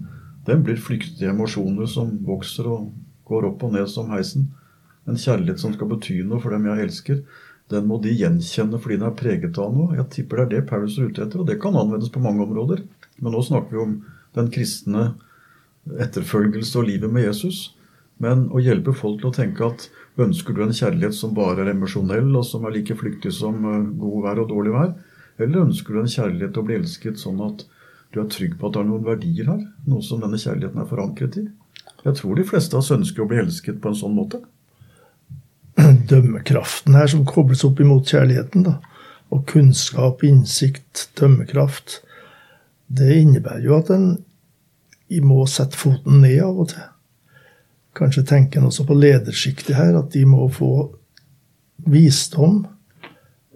den 0.47 0.62
blir 0.66 0.78
flyktige 0.78 1.33
emosjoner 1.33 1.88
som 1.90 2.12
vokser 2.26 2.69
og 2.71 2.93
går 3.26 3.49
opp 3.49 3.64
og 3.66 3.75
ned 3.75 3.88
som 3.90 4.12
heisen. 4.12 4.50
En 5.07 5.19
kjærlighet 5.19 5.62
som 5.62 5.75
skal 5.75 5.90
bety 5.90 6.21
noe 6.26 6.38
for 6.43 6.55
dem 6.55 6.66
jeg 6.69 6.87
elsker, 6.87 7.23
den 7.73 7.87
må 7.90 7.99
de 8.02 8.12
gjenkjenne 8.14 8.78
fordi 8.82 9.00
den 9.00 9.08
er 9.08 9.16
preget 9.18 9.58
av 9.58 9.73
noe. 9.75 9.96
Jeg 9.99 10.11
tipper 10.14 10.42
det 10.42 10.44
er 10.44 10.52
det 10.52 10.68
Paulus 10.70 10.99
er 10.99 11.11
ute 11.11 11.25
etter, 11.25 11.42
og 11.42 11.49
det 11.49 11.58
kan 11.62 11.78
anvendes 11.78 12.12
på 12.14 12.23
mange 12.23 12.44
områder. 12.44 12.85
Men 13.18 13.35
nå 13.35 13.42
snakker 13.42 13.75
vi 13.75 13.82
om 13.82 13.96
den 14.37 14.52
kristne 14.54 15.08
etterfølgelse 16.02 16.78
og 16.78 16.88
livet 16.90 17.12
med 17.12 17.26
Jesus. 17.26 17.73
Men 18.23 18.46
å 18.54 18.62
hjelpe 18.62 18.94
folk 18.96 19.20
til 19.20 19.30
å 19.30 19.37
tenke 19.37 19.66
at 19.66 19.88
ønsker 20.23 20.56
du 20.56 20.62
en 20.64 20.76
kjærlighet 20.76 21.16
som 21.16 21.35
bare 21.37 21.64
er 21.64 21.75
emosjonell, 21.75 22.30
og 22.38 22.46
som 22.49 22.64
er 22.64 22.78
like 22.78 22.96
flyktig 22.96 23.35
som 23.35 23.58
eh, 23.68 23.90
god 24.00 24.23
vær 24.25 24.42
og 24.44 24.50
dårlig 24.52 24.73
vær? 24.76 24.94
Eller 25.42 25.66
ønsker 25.66 25.92
du 25.92 26.00
en 26.00 26.12
kjærlighet 26.14 26.54
til 26.54 26.62
å 26.62 26.68
bli 26.68 26.78
elsket 26.78 27.20
sånn 27.20 27.42
at 27.44 27.66
du 28.14 28.23
er 28.23 28.30
trygg 28.32 28.56
på 28.56 28.68
at 28.68 28.76
det 28.76 28.82
er 28.82 28.88
noen 28.88 29.04
verdier 29.04 29.50
her? 29.50 29.62
Noe 29.90 30.04
som 30.04 30.23
denne 30.23 30.40
kjærligheten 30.40 30.80
er 30.80 30.88
forankret 30.88 31.40
i? 31.42 31.49
Jeg 32.06 32.18
tror 32.20 32.38
de 32.38 32.46
fleste 32.46 32.76
av 32.76 32.85
oss 32.85 32.94
ønsker 32.94 33.25
å 33.25 33.28
bli 33.28 33.42
elsket 33.42 33.82
på 33.82 33.90
en 33.90 33.99
sånn 33.99 34.14
måte. 34.16 34.40
Dømmekraften 36.11 36.97
her 36.99 37.09
som 37.11 37.25
kobles 37.29 37.65
opp 37.67 37.81
imot 37.83 38.13
kjærligheten, 38.13 38.67
da. 38.67 38.79
Og 39.35 39.47
kunnskap, 39.51 40.23
innsikt, 40.27 41.09
dømmekraft. 41.19 42.01
Det 42.87 43.17
innebærer 43.23 43.65
jo 43.67 43.79
at 43.81 43.91
en 43.91 44.13
må 45.27 45.47
sette 45.51 45.79
foten 45.79 46.21
ned 46.23 46.41
av 46.45 46.61
og 46.63 46.71
til. 46.75 46.87
Kanskje 47.97 48.27
tenker 48.29 48.61
en 48.61 48.69
også 48.69 48.85
på 48.87 48.97
ledersjiktet 48.99 49.77
her, 49.79 49.97
at 49.97 50.13
de 50.13 50.25
må 50.29 50.49
få 50.53 50.71
visdom 51.87 52.65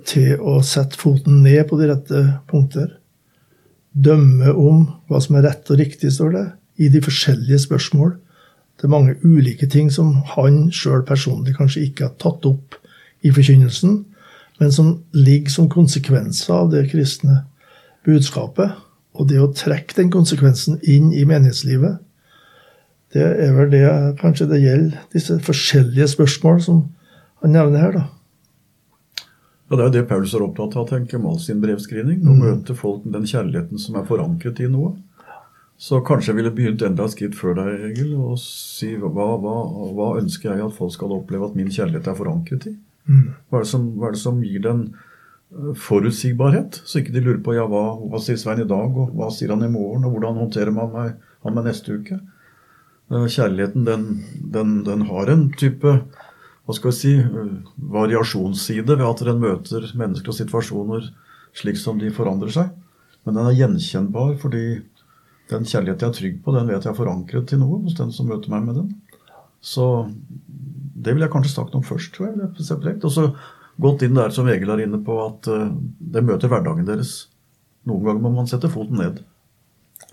til 0.09 0.41
å 0.41 0.61
sette 0.65 0.99
foten 0.99 1.43
ned 1.45 1.67
på 1.69 1.79
de 1.81 1.91
rette 1.91 2.23
punkter. 2.51 2.97
Dømme 3.93 4.55
om 4.55 4.87
hva 5.11 5.21
som 5.23 5.37
er 5.37 5.49
rett 5.49 5.71
og 5.71 5.81
riktig, 5.81 6.13
står 6.15 6.35
det, 6.37 6.47
i 6.81 6.89
de 6.93 7.03
forskjellige 7.05 7.61
spørsmål. 7.67 8.15
Det 8.81 8.89
er 8.89 8.93
mange 8.95 9.17
ulike 9.21 9.69
ting 9.69 9.91
som 9.93 10.15
han 10.33 10.71
sjøl 10.73 11.03
personlig 11.05 11.53
kanskje 11.59 11.85
ikke 11.85 12.07
har 12.07 12.15
tatt 12.23 12.47
opp 12.49 12.79
i 13.21 13.33
forkynnelsen, 13.37 13.99
men 14.61 14.73
som 14.73 14.95
ligger 15.13 15.53
som 15.53 15.69
konsekvenser 15.73 16.55
av 16.55 16.71
det 16.73 16.87
kristne 16.89 17.43
budskapet. 18.09 18.73
Og 19.21 19.29
det 19.29 19.41
å 19.43 19.51
trekke 19.53 19.99
den 19.99 20.09
konsekvensen 20.13 20.79
inn 20.89 21.11
i 21.13 21.27
menighetslivet, 21.29 21.99
det 23.13 23.27
er 23.27 23.53
vel 23.57 23.69
det 23.73 23.85
kanskje 24.21 24.47
det 24.49 24.63
gjelder 24.63 25.05
disse 25.13 25.37
forskjellige 25.45 26.09
spørsmål 26.15 26.61
som 26.65 26.81
han 27.43 27.53
nevner 27.57 27.85
her, 27.85 27.99
da. 27.99 28.07
Ja, 29.71 29.77
Det 29.77 29.83
er 29.83 29.89
jo 29.89 29.95
det 29.95 30.09
Paulus 30.09 30.33
er 30.35 30.43
opptatt 30.43 30.77
av, 30.77 30.89
tenker 30.89 31.19
jeg, 31.19 31.41
sin 31.45 31.61
brevskrivning. 31.63 32.25
Å 32.25 32.33
mm. 32.33 32.41
møte 32.43 32.75
folk 32.75 33.05
med 33.05 33.15
den 33.19 33.29
kjærligheten 33.31 33.79
som 33.79 33.99
er 34.01 34.09
forankret 34.09 34.59
i 34.65 34.71
noe. 34.71 34.97
Så 35.81 36.03
kanskje 36.05 36.35
jeg 36.35 36.37
ville 36.37 36.53
begynt 36.53 36.83
enda 36.85 37.07
et 37.09 37.15
skritt 37.15 37.37
før 37.39 37.55
deg, 37.57 37.85
Egil, 37.89 38.13
og 38.21 38.35
si 38.43 38.91
hva, 39.01 39.09
hva, 39.41 39.55
hva, 39.97 40.09
ønsker 40.21 40.53
jeg 40.53 40.65
at 40.67 40.77
folk 40.77 40.93
skal 40.93 41.15
oppleve 41.17 41.49
at 41.49 41.57
min 41.57 41.71
kjærlighet 41.73 42.11
er 42.11 42.19
forankret 42.19 42.67
i? 42.69 42.75
Mm. 43.09 43.31
Hva, 43.49 43.63
er 43.63 43.71
som, 43.71 43.87
hva, 43.97 44.11
er 44.11 44.19
det 44.19 44.21
som, 44.21 44.43
gir 44.45 44.61
den 44.67 44.83
eh, 44.91 45.71
forutsigbarhet? 45.81 46.83
Så 46.85 47.01
ikke 47.01 47.15
de 47.17 47.25
lurer 47.25 47.41
på 47.47 47.57
ja, 47.57 47.65
hva, 47.71 47.95
hva 47.97 48.21
sier 48.21 48.37
Svein 48.41 48.61
i 48.61 48.69
dag, 48.69 48.93
og 48.93 49.17
hva 49.17 49.31
sier 49.33 49.55
han 49.55 49.65
i 49.65 49.73
morgen, 49.73 50.05
og 50.05 50.19
hvordan 50.19 50.43
håndterer 50.43 50.77
man 50.77 50.93
meg, 50.93 51.17
han 51.47 51.57
meg 51.57 51.71
neste 51.71 51.97
uke? 51.97 52.21
Eh, 53.09 53.25
kjærligheten, 53.25 53.89
den, 53.89 54.07
den, 54.53 54.77
den 54.85 55.09
har 55.09 55.33
en 55.33 55.49
type 55.57 55.97
hva 56.71 56.77
skal 56.77 56.93
vi 56.93 56.99
si, 57.01 57.17
eh, 57.25 57.75
variasjonsside 57.97 59.01
ved 59.01 59.09
at 59.09 59.25
den 59.27 59.41
møter 59.43 59.89
mennesker 59.97 60.31
og 60.31 60.37
situasjoner 60.37 61.09
slik 61.57 61.81
som 61.81 61.99
de 61.99 62.13
forandrer 62.15 62.53
seg. 62.55 62.77
Men 63.25 63.41
den 63.41 63.49
er 63.49 63.57
gjenkjennbar 63.59 64.37
fordi 64.45 64.65
den 65.51 65.69
kjærlighet 65.69 66.03
jeg 66.03 66.09
er 66.09 66.17
trygg 66.17 66.37
på, 66.45 66.55
den 66.57 66.69
vet 66.71 66.85
jeg 66.85 66.93
er 66.93 66.99
forankret 66.99 67.49
til 67.51 67.61
noe 67.63 67.81
hos 67.85 67.97
den 67.99 68.13
som 68.15 68.29
møter 68.31 68.53
meg 68.53 68.67
med 68.69 68.81
den. 68.81 68.93
Så 69.61 69.87
det 71.01 71.15
vil 71.15 71.25
jeg 71.25 71.33
kanskje 71.33 71.55
sagt 71.55 71.75
om 71.77 71.85
først, 71.85 72.15
tror 72.15 72.31
jeg. 72.31 72.97
Og 73.03 73.13
så 73.13 73.27
gått 73.81 74.05
inn 74.05 74.17
der 74.17 74.33
som 74.35 74.49
Egil 74.51 74.73
er 74.73 74.85
inne 74.85 75.01
på, 75.05 75.17
at 75.25 75.49
uh, 75.51 75.69
det 76.01 76.25
møter 76.27 76.53
hverdagen 76.53 76.89
deres. 76.89 77.29
Noen 77.89 78.05
ganger 78.05 78.25
må 78.25 78.33
man 78.35 78.49
sette 78.51 78.71
foten 78.73 79.01
ned. 79.01 79.23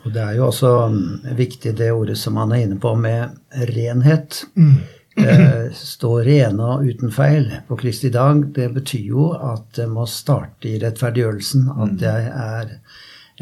Og 0.06 0.14
Det 0.14 0.22
er 0.24 0.38
jo 0.38 0.46
også 0.48 0.72
mm, 0.94 1.34
viktig 1.36 1.74
det 1.80 1.90
ordet 1.92 2.18
som 2.20 2.38
han 2.40 2.54
er 2.56 2.64
inne 2.66 2.78
på, 2.80 2.94
med 2.96 3.36
renhet. 3.72 4.44
Mm. 4.56 4.78
eh, 5.18 5.68
stå 5.74 6.12
rene 6.28 6.72
og 6.76 6.88
uten 6.88 7.12
feil 7.12 7.50
på 7.68 7.80
Kristi 7.80 8.12
dag. 8.14 8.44
Det 8.56 8.70
betyr 8.76 9.12
jo 9.12 9.32
at 9.34 9.68
det 9.80 9.88
må 9.92 10.06
starte 10.08 10.70
i 10.70 10.78
rettferdiggjørelsen. 10.84 11.70
At 11.74 11.96
mm. 11.96 12.02
jeg 12.04 12.32
er 12.32 12.74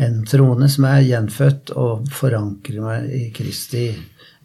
en 0.01 0.21
troende 0.27 0.67
som 0.71 0.87
er 0.89 1.05
gjenfødt 1.05 1.71
og 1.79 2.09
forankrer 2.11 2.83
meg 2.83 3.09
i 3.15 3.23
Kristi 3.35 3.87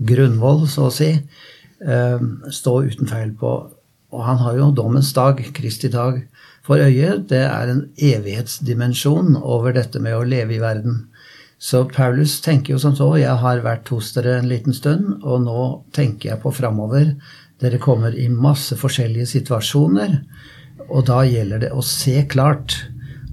grunnvoll, 0.01 0.67
så 0.71 0.89
å 0.89 0.95
si, 0.95 1.11
eh, 1.13 2.21
stå 2.51 2.75
uten 2.87 3.11
feil 3.11 3.33
på. 3.33 3.53
Og 4.13 4.25
han 4.25 4.39
har 4.39 4.57
jo 4.57 4.71
dommens 4.75 5.13
dag, 5.13 5.39
Kristi 5.55 5.89
dag, 5.89 6.23
for 6.63 6.77
øye. 6.77 7.27
Det 7.27 7.45
er 7.47 7.69
en 7.69 7.89
evighetsdimensjon 7.97 9.37
over 9.43 9.73
dette 9.73 10.01
med 10.01 10.15
å 10.15 10.27
leve 10.27 10.55
i 10.55 10.63
verden. 10.63 11.07
Så 11.59 11.85
Paulus 11.93 12.41
tenker 12.41 12.73
jo 12.73 12.79
som 12.79 12.95
så 12.97 13.19
Jeg 13.19 13.37
har 13.37 13.61
vært 13.61 13.89
hos 13.89 14.13
dere 14.15 14.39
en 14.39 14.49
liten 14.49 14.73
stund, 14.73 15.23
og 15.23 15.43
nå 15.45 15.85
tenker 15.93 16.31
jeg 16.31 16.43
på 16.43 16.53
framover. 16.53 17.17
Dere 17.61 17.79
kommer 17.79 18.17
i 18.17 18.29
masse 18.29 18.77
forskjellige 18.81 19.27
situasjoner, 19.27 20.25
og 20.89 21.05
da 21.07 21.21
gjelder 21.29 21.61
det 21.67 21.73
å 21.77 21.85
se 21.85 22.25
klart. 22.25 22.87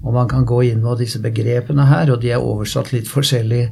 Og 0.04 0.14
man 0.14 0.28
kan 0.30 0.46
gå 0.46 0.62
inn 0.68 0.82
på 0.84 0.94
disse 1.00 1.20
begrepene 1.22 1.88
her, 1.88 2.12
og 2.12 2.22
de 2.22 2.32
er 2.34 2.44
oversatt 2.44 2.92
litt 2.94 3.08
forskjellig. 3.10 3.64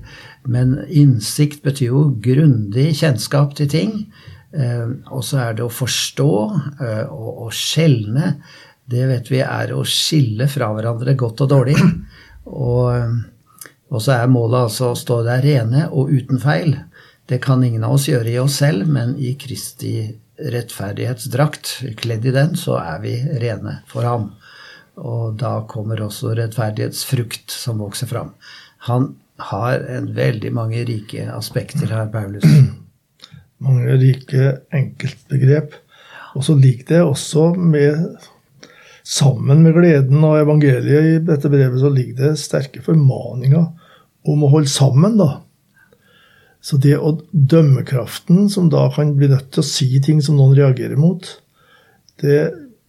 Men 0.51 0.77
innsikt 0.87 1.63
betyr 1.67 1.93
jo 1.93 2.03
grundig 2.23 2.91
kjennskap 2.99 3.55
til 3.59 3.71
ting. 3.71 3.95
Eh, 4.57 4.89
og 5.13 5.25
så 5.27 5.41
er 5.45 5.57
det 5.57 5.67
å 5.67 5.73
forstå 5.73 6.33
eh, 6.83 7.05
og, 7.13 7.49
skjelne. 7.55 8.37
Det 8.87 9.07
vet 9.11 9.31
vi 9.31 9.43
er 9.45 9.75
å 9.75 9.85
skille 9.87 10.49
fra 10.51 10.71
hverandre 10.75 11.17
godt 11.19 11.45
og 11.47 11.53
dårlig. 11.55 11.79
Og, 12.47 13.17
og 13.91 14.03
så 14.03 14.21
er 14.21 14.31
målet 14.31 14.69
altså 14.69 14.93
å 14.93 14.99
stå 14.99 15.23
der 15.27 15.43
rene 15.43 15.89
og 15.91 16.13
uten 16.15 16.39
feil. 16.43 16.77
Det 17.27 17.41
kan 17.43 17.65
ingen 17.67 17.83
av 17.87 17.97
oss 17.97 18.07
gjøre 18.07 18.31
i 18.31 18.39
oss 18.39 18.61
selv, 18.63 18.87
men 18.87 19.17
i 19.19 19.35
Kristi 19.39 19.97
rettferdighetsdrakt, 20.37 21.73
kledd 21.99 22.27
i 22.29 22.35
den, 22.35 22.55
så 22.61 22.77
er 22.79 23.01
vi 23.03 23.17
rene 23.43 23.81
for 23.91 24.07
ham. 24.07 24.29
Og 24.97 25.37
da 25.41 25.59
kommer 25.69 26.01
også 26.05 26.33
rettferdighetsfrukt 26.39 27.53
som 27.53 27.83
vokser 27.85 28.09
fram. 28.09 28.33
Han 28.89 29.15
har 29.51 29.83
en 29.93 30.09
veldig 30.17 30.53
mange 30.57 30.85
rike 30.89 31.27
aspekter 31.33 31.91
her, 31.93 32.09
Paulus. 32.13 32.47
Mange 33.67 33.97
rike 33.97 34.51
enkeltbegrep. 34.75 35.77
Og 36.37 36.45
så 36.45 36.57
ligger 36.57 36.89
det 36.91 37.03
også 37.05 37.51
med 37.57 38.17
Sammen 39.07 39.61
med 39.63 39.77
gleden 39.77 40.25
og 40.27 40.41
evangeliet 40.41 41.05
i 41.07 41.19
dette 41.23 41.47
brevet 41.47 41.79
så 41.79 41.93
ligger 41.95 42.17
det 42.25 42.41
sterke 42.43 42.81
formaninger 42.83 43.69
om 44.27 44.41
å 44.43 44.49
holde 44.51 44.67
sammen, 44.67 45.15
da. 45.21 45.45
Så 46.59 46.81
det 46.83 46.97
å 46.99 47.13
dømmekraften, 47.31 48.49
som 48.51 48.67
da 48.73 48.89
kan 48.91 49.13
bli 49.15 49.29
nødt 49.31 49.53
til 49.55 49.63
å 49.63 49.69
si 49.69 49.87
ting 50.03 50.19
som 50.19 50.35
noen 50.41 50.57
reagerer 50.59 50.99
mot, 50.99 51.23
det 52.19 52.41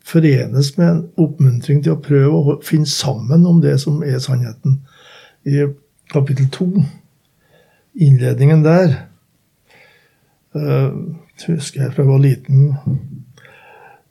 forenes 0.07 0.71
med 0.77 0.87
en 0.87 1.01
oppmuntring 1.19 1.81
til 1.83 1.95
å 1.95 2.01
prøve 2.03 2.37
å 2.37 2.55
finne 2.65 2.87
sammen 2.89 3.45
om 3.47 3.59
det 3.63 3.75
som 3.83 3.99
er 4.05 4.21
sannheten. 4.23 4.79
I 5.47 5.67
kapittel 6.11 6.47
to, 6.53 6.69
innledningen 7.97 8.63
der, 8.65 8.95
jeg 10.57 11.53
husker 11.57 11.83
jeg 11.83 11.93
fra 11.93 12.01
jeg 12.01 12.09
var 12.09 12.21
liten 12.23 12.69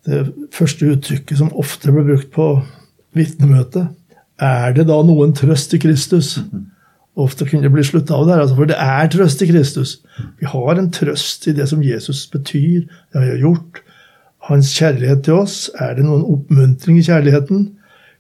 Det 0.07 0.21
første 0.55 0.93
uttrykket 0.93 1.41
som 1.41 1.49
ofte 1.59 1.91
ble 1.91 2.05
brukt 2.07 2.29
på 2.31 2.45
vitnemøte, 3.17 3.89
er 4.39 4.77
det 4.77 4.85
da 4.87 5.01
noen 5.03 5.33
trøst 5.35 5.75
i 5.75 5.81
Kristus? 5.83 6.37
Ofte 7.19 7.49
kunne 7.49 7.65
det 7.65 7.73
bli 7.73 7.83
slutta 7.83 8.15
av 8.15 8.29
der, 8.29 8.43
altså, 8.45 8.55
for 8.59 8.71
det 8.71 8.77
er 8.79 9.09
trøst 9.11 9.43
i 9.43 9.49
Kristus. 9.49 9.97
Vi 10.39 10.47
har 10.47 10.77
en 10.77 10.93
trøst 10.95 11.49
i 11.49 11.57
det 11.57 11.67
som 11.73 11.83
Jesus 11.83 12.27
betyr, 12.31 12.85
det 12.85 13.19
han 13.19 13.27
har 13.27 13.43
gjort, 13.43 13.81
hans 14.47 14.73
kjærlighet 14.79 15.25
til 15.27 15.41
oss? 15.43 15.57
Er 15.81 15.97
det 15.97 16.07
noen 16.07 16.25
oppmuntring 16.27 17.01
i 17.01 17.07
kjærligheten? 17.07 17.69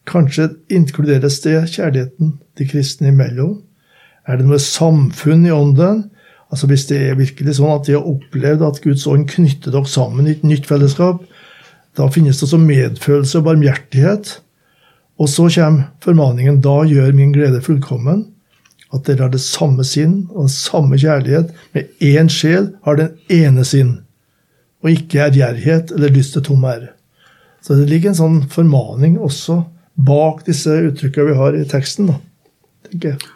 Kanskje 0.06 0.50
inkluderes 0.70 1.40
det 1.44 1.58
kjærligheten 1.74 2.36
de 2.58 2.66
kristne 2.68 3.12
imellom? 3.12 3.60
Er 4.26 4.38
det 4.38 4.46
noe 4.46 4.58
samfunn 4.62 5.46
i 5.46 5.54
ånden? 5.54 6.04
Altså 6.50 6.68
Hvis 6.70 6.86
det 6.90 7.00
er 7.02 7.18
virkelig 7.18 7.58
sånn 7.58 7.74
at 7.74 7.88
de 7.88 7.96
har 7.96 8.06
opplevd 8.06 8.62
at 8.66 8.82
Guds 8.84 9.06
ånd 9.10 9.26
knytter 9.30 9.74
dere 9.74 9.90
sammen 9.90 10.28
i 10.28 10.36
et 10.36 10.46
nytt 10.46 10.66
fellesskap, 10.68 11.22
da 11.96 12.06
finnes 12.12 12.38
det 12.38 12.46
også 12.46 12.60
medfølelse 12.60 13.40
og 13.40 13.46
barmhjertighet. 13.48 14.36
Og 15.18 15.30
så 15.32 15.48
kommer 15.48 15.90
formaningen 16.04 16.60
da 16.62 16.82
gjør 16.86 17.14
min 17.16 17.32
glede 17.34 17.62
fullkommen, 17.64 18.26
at 18.94 19.06
dere 19.08 19.26
har 19.26 19.32
det 19.32 19.42
samme 19.42 19.84
sinn 19.86 20.26
og 20.30 20.46
den 20.46 20.52
samme 20.52 20.98
kjærlighet, 21.00 21.50
med 21.74 21.88
én 22.04 22.28
sjel 22.30 22.70
har 22.86 23.00
den 23.00 23.14
ene 23.32 23.64
sinn, 23.66 23.96
og 24.84 24.90
ikke 24.92 25.22
ærgjerrighet 25.28 25.92
eller 25.96 26.12
lyst 26.14 26.36
til 26.36 26.42
tom 26.46 26.64
ære. 26.68 26.92
Så 27.64 27.74
det 27.78 27.88
ligger 27.90 28.12
en 28.12 28.18
sånn 28.20 28.38
formaning 28.52 29.16
også 29.18 29.62
bak 29.96 30.44
disse 30.46 30.70
uttrykkene 30.90 31.32
vi 31.32 31.36
har 31.40 31.56
i 31.56 31.64
teksten, 31.68 32.10
da, 32.12 32.18
tenker 32.86 33.14
jeg. 33.14 33.28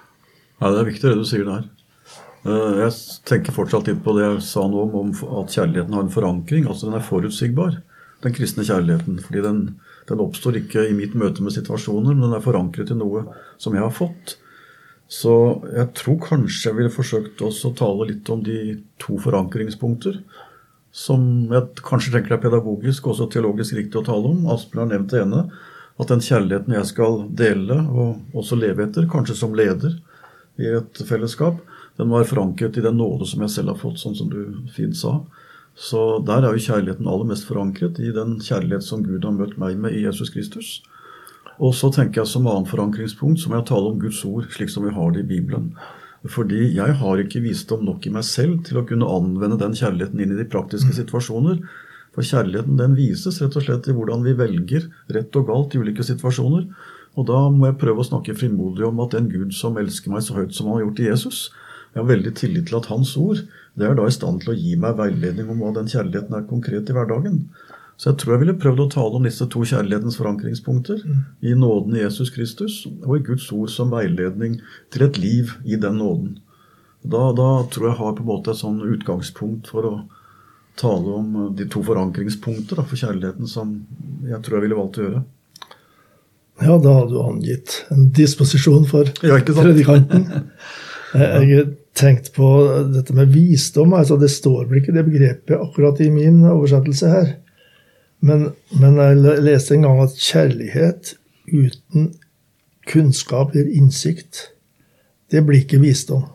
Ja, 0.60 0.70
Det 0.70 0.80
er 0.82 0.90
viktig 0.90 1.08
det 1.08 1.16
du 1.18 1.24
sier 1.24 1.46
der. 1.48 1.64
Eh, 2.44 2.80
Jeg 2.84 2.92
tenker 3.28 3.52
fortsatt 3.56 3.88
litt 3.88 4.02
på 4.04 4.12
det 4.16 4.26
jeg 4.26 4.42
sa 4.44 4.66
nå 4.68 4.84
om 4.92 5.10
at 5.40 5.54
kjærligheten 5.56 5.96
har 5.96 6.02
en 6.04 6.12
forankring. 6.12 6.66
altså 6.68 6.86
Den 6.86 6.98
er 7.00 7.06
forutsigbar, 7.06 7.80
den 8.22 8.32
kristne 8.36 8.62
kjærligheten. 8.64 9.18
fordi 9.24 9.40
den, 9.42 9.80
den 10.08 10.20
oppstår 10.20 10.60
ikke 10.60 10.88
i 10.88 10.92
mitt 10.92 11.14
møte 11.14 11.42
med 11.42 11.52
situasjoner, 11.56 12.14
men 12.14 12.28
den 12.28 12.34
er 12.36 12.44
forankret 12.44 12.90
i 12.92 12.94
noe 12.94 13.24
som 13.58 13.72
jeg 13.74 13.82
har 13.82 13.90
fått. 13.90 14.36
Så 15.10 15.64
jeg 15.74 15.88
tror 15.94 16.20
kanskje 16.22 16.68
jeg 16.70 16.76
ville 16.76 16.92
forsøkt 16.94 17.40
også 17.42 17.72
å 17.72 17.76
tale 17.76 18.06
litt 18.12 18.28
om 18.30 18.44
de 18.44 18.78
to 19.02 19.16
forankringspunkter. 19.18 20.20
Som 20.90 21.22
jeg 21.52 21.82
kanskje 21.86 22.14
tenker 22.16 22.34
er 22.34 22.42
pedagogisk 22.42 23.06
og 23.06 23.14
også 23.14 23.28
teologisk 23.30 23.76
riktig 23.78 24.00
å 24.00 24.06
tale 24.06 24.32
om. 24.32 24.46
Asbjørn 24.50 24.84
har 24.84 24.92
nevnt 24.94 25.12
det 25.14 25.22
ene. 25.22 25.44
At 26.00 26.10
den 26.10 26.22
kjærligheten 26.24 26.74
jeg 26.74 26.88
skal 26.88 27.20
dele 27.36 27.76
og 27.92 28.38
også 28.40 28.56
leve 28.58 28.86
etter, 28.86 29.06
kanskje 29.10 29.36
som 29.38 29.54
leder 29.54 29.98
i 30.60 30.70
et 30.78 31.02
fellesskap, 31.06 31.60
den 32.00 32.08
må 32.08 32.18
være 32.18 32.30
forankret 32.30 32.78
i 32.80 32.84
den 32.84 32.96
nåde 32.96 33.28
som 33.28 33.42
jeg 33.44 33.52
selv 33.52 33.74
har 33.74 33.80
fått, 33.80 34.00
sånn 34.00 34.16
som 34.16 34.30
du 34.32 34.64
fint 34.72 34.96
sa. 34.96 35.18
Så 35.76 36.20
der 36.26 36.44
er 36.44 36.56
jo 36.56 36.64
kjærligheten 36.64 37.08
aller 37.08 37.28
mest 37.28 37.46
forankret 37.48 38.00
i 38.02 38.12
den 38.16 38.38
kjærlighet 38.44 38.84
som 38.84 39.04
Gud 39.04 39.24
har 39.24 39.36
møtt 39.36 39.58
meg 39.60 39.78
med 39.80 39.96
i 39.96 40.04
Jesus 40.06 40.32
Kristus. 40.32 40.78
Og 41.60 41.74
så 41.76 41.90
tenker 41.92 42.22
jeg 42.22 42.32
som 42.32 42.48
annen 42.48 42.68
forankringspunkt 42.68 43.42
så 43.42 43.50
må 43.50 43.58
jeg 43.58 43.68
tale 43.68 43.92
om 43.92 44.00
Guds 44.00 44.22
ord 44.24 44.48
slik 44.52 44.72
som 44.72 44.86
vi 44.86 44.94
har 44.96 45.12
det 45.12 45.26
i 45.26 45.30
Bibelen. 45.34 45.74
Fordi 46.28 46.66
jeg 46.76 46.96
har 47.00 47.20
ikke 47.22 47.40
visdom 47.40 47.86
nok 47.86 48.04
i 48.04 48.12
meg 48.12 48.26
selv 48.28 48.58
til 48.66 48.80
å 48.80 48.84
kunne 48.88 49.08
anvende 49.08 49.56
den 49.60 49.76
kjærligheten 49.78 50.20
inn 50.20 50.34
i 50.34 50.40
de 50.40 50.48
praktiske 50.52 50.92
situasjoner. 50.98 51.62
For 52.12 52.26
kjærligheten 52.26 52.76
den 52.76 52.96
vises 52.98 53.38
rett 53.40 53.56
og 53.56 53.64
slett 53.64 53.88
i 53.88 53.94
hvordan 53.96 54.26
vi 54.26 54.36
velger 54.36 54.90
rett 55.14 55.38
og 55.40 55.48
galt 55.48 55.74
i 55.76 55.80
ulike 55.80 56.04
situasjoner. 56.04 56.66
Og 57.18 57.26
da 57.30 57.40
må 57.54 57.70
jeg 57.70 57.80
prøve 57.80 58.04
å 58.04 58.10
snakke 58.10 58.36
frimodig 58.36 58.84
om 58.86 59.00
at 59.02 59.16
den 59.16 59.30
Gud 59.32 59.56
som 59.56 59.78
elsker 59.80 60.12
meg 60.12 60.26
så 60.26 60.36
høyt 60.36 60.54
som 60.54 60.68
han 60.68 60.78
har 60.78 60.86
gjort 60.88 61.02
i 61.02 61.08
Jesus, 61.08 61.40
jeg 61.90 62.04
har 62.04 62.10
veldig 62.12 62.32
tillit 62.38 62.68
til 62.70 62.78
at 62.78 62.86
hans 62.92 63.16
ord 63.18 63.40
det 63.78 63.86
er 63.86 63.96
da 63.98 64.04
i 64.06 64.14
stand 64.14 64.42
til 64.42 64.52
å 64.52 64.58
gi 64.58 64.76
meg 64.78 64.98
veiledning 64.98 65.48
om 65.50 65.62
hva 65.62 65.72
den 65.74 65.88
kjærligheten 65.90 66.36
er 66.36 66.46
konkret 66.46 66.90
i 66.90 66.94
hverdagen. 66.94 67.40
Så 68.00 68.08
jeg 68.08 68.20
tror 68.22 68.32
jeg 68.32 68.40
ville 68.46 68.56
prøvd 68.56 68.78
å 68.80 68.92
tale 68.94 69.18
om 69.18 69.26
disse 69.28 69.44
to 69.52 69.60
kjærlighetens 69.68 70.16
forankringspunkter. 70.16 71.02
I 71.44 71.52
nåden 71.52 71.98
i 71.98 72.00
Jesus 72.00 72.30
Kristus 72.32 72.86
og 73.02 73.18
i 73.18 73.24
Guds 73.26 73.50
ord 73.52 73.68
som 73.68 73.92
veiledning 73.92 74.54
til 74.94 75.04
et 75.04 75.18
liv 75.20 75.52
i 75.68 75.76
den 75.76 75.98
nåden. 76.00 76.38
Da, 77.02 77.26
da 77.36 77.50
tror 77.68 77.90
jeg 77.90 77.98
har 77.98 78.14
på 78.16 78.24
en 78.24 78.30
måte 78.30 78.54
et 78.54 78.60
sånn 78.60 78.80
utgangspunkt 78.88 79.68
for 79.72 79.88
å 79.88 79.92
tale 80.80 81.12
om 81.12 81.34
de 81.56 81.66
to 81.68 81.82
forankringspunkter 81.84 82.80
da, 82.80 82.86
for 82.88 82.96
kjærligheten 82.96 83.50
som 83.50 83.76
jeg 84.24 84.40
tror 84.46 84.56
jeg 84.56 84.64
ville 84.64 84.80
valgt 84.80 85.00
å 85.00 85.04
gjøre. 85.04 85.22
Ja, 86.60 86.78
da 86.80 86.96
hadde 87.02 87.12
du 87.12 87.20
angitt 87.20 87.76
en 87.92 88.08
disposisjon 88.16 88.88
for 88.88 89.12
Ja, 89.28 89.36
predikanten. 89.44 90.24
Jeg 91.10 91.26
tenkte 91.26 91.56
har 91.58 91.70
tenkt 91.98 92.28
på 92.36 92.48
dette 92.94 93.14
med 93.18 93.32
visdom. 93.34 93.96
altså 93.98 94.14
Det 94.16 94.28
står 94.30 94.68
vel 94.68 94.78
ikke 94.78 94.92
det 94.94 95.02
begrepet 95.08 95.56
akkurat 95.58 95.98
i 96.04 96.06
min 96.14 96.36
oversettelse 96.46 97.08
her. 97.10 97.32
Men, 98.20 98.50
men 98.76 98.98
jeg 99.00 99.40
leste 99.44 99.76
en 99.76 99.86
gang 99.86 100.02
at 100.04 100.18
kjærlighet 100.20 101.14
uten 101.50 102.10
kunnskap 102.90 103.54
eller 103.54 103.70
innsikt, 103.72 104.50
det 105.30 105.42
blir 105.46 105.62
ikke 105.62 105.80
visdom. 105.82 106.26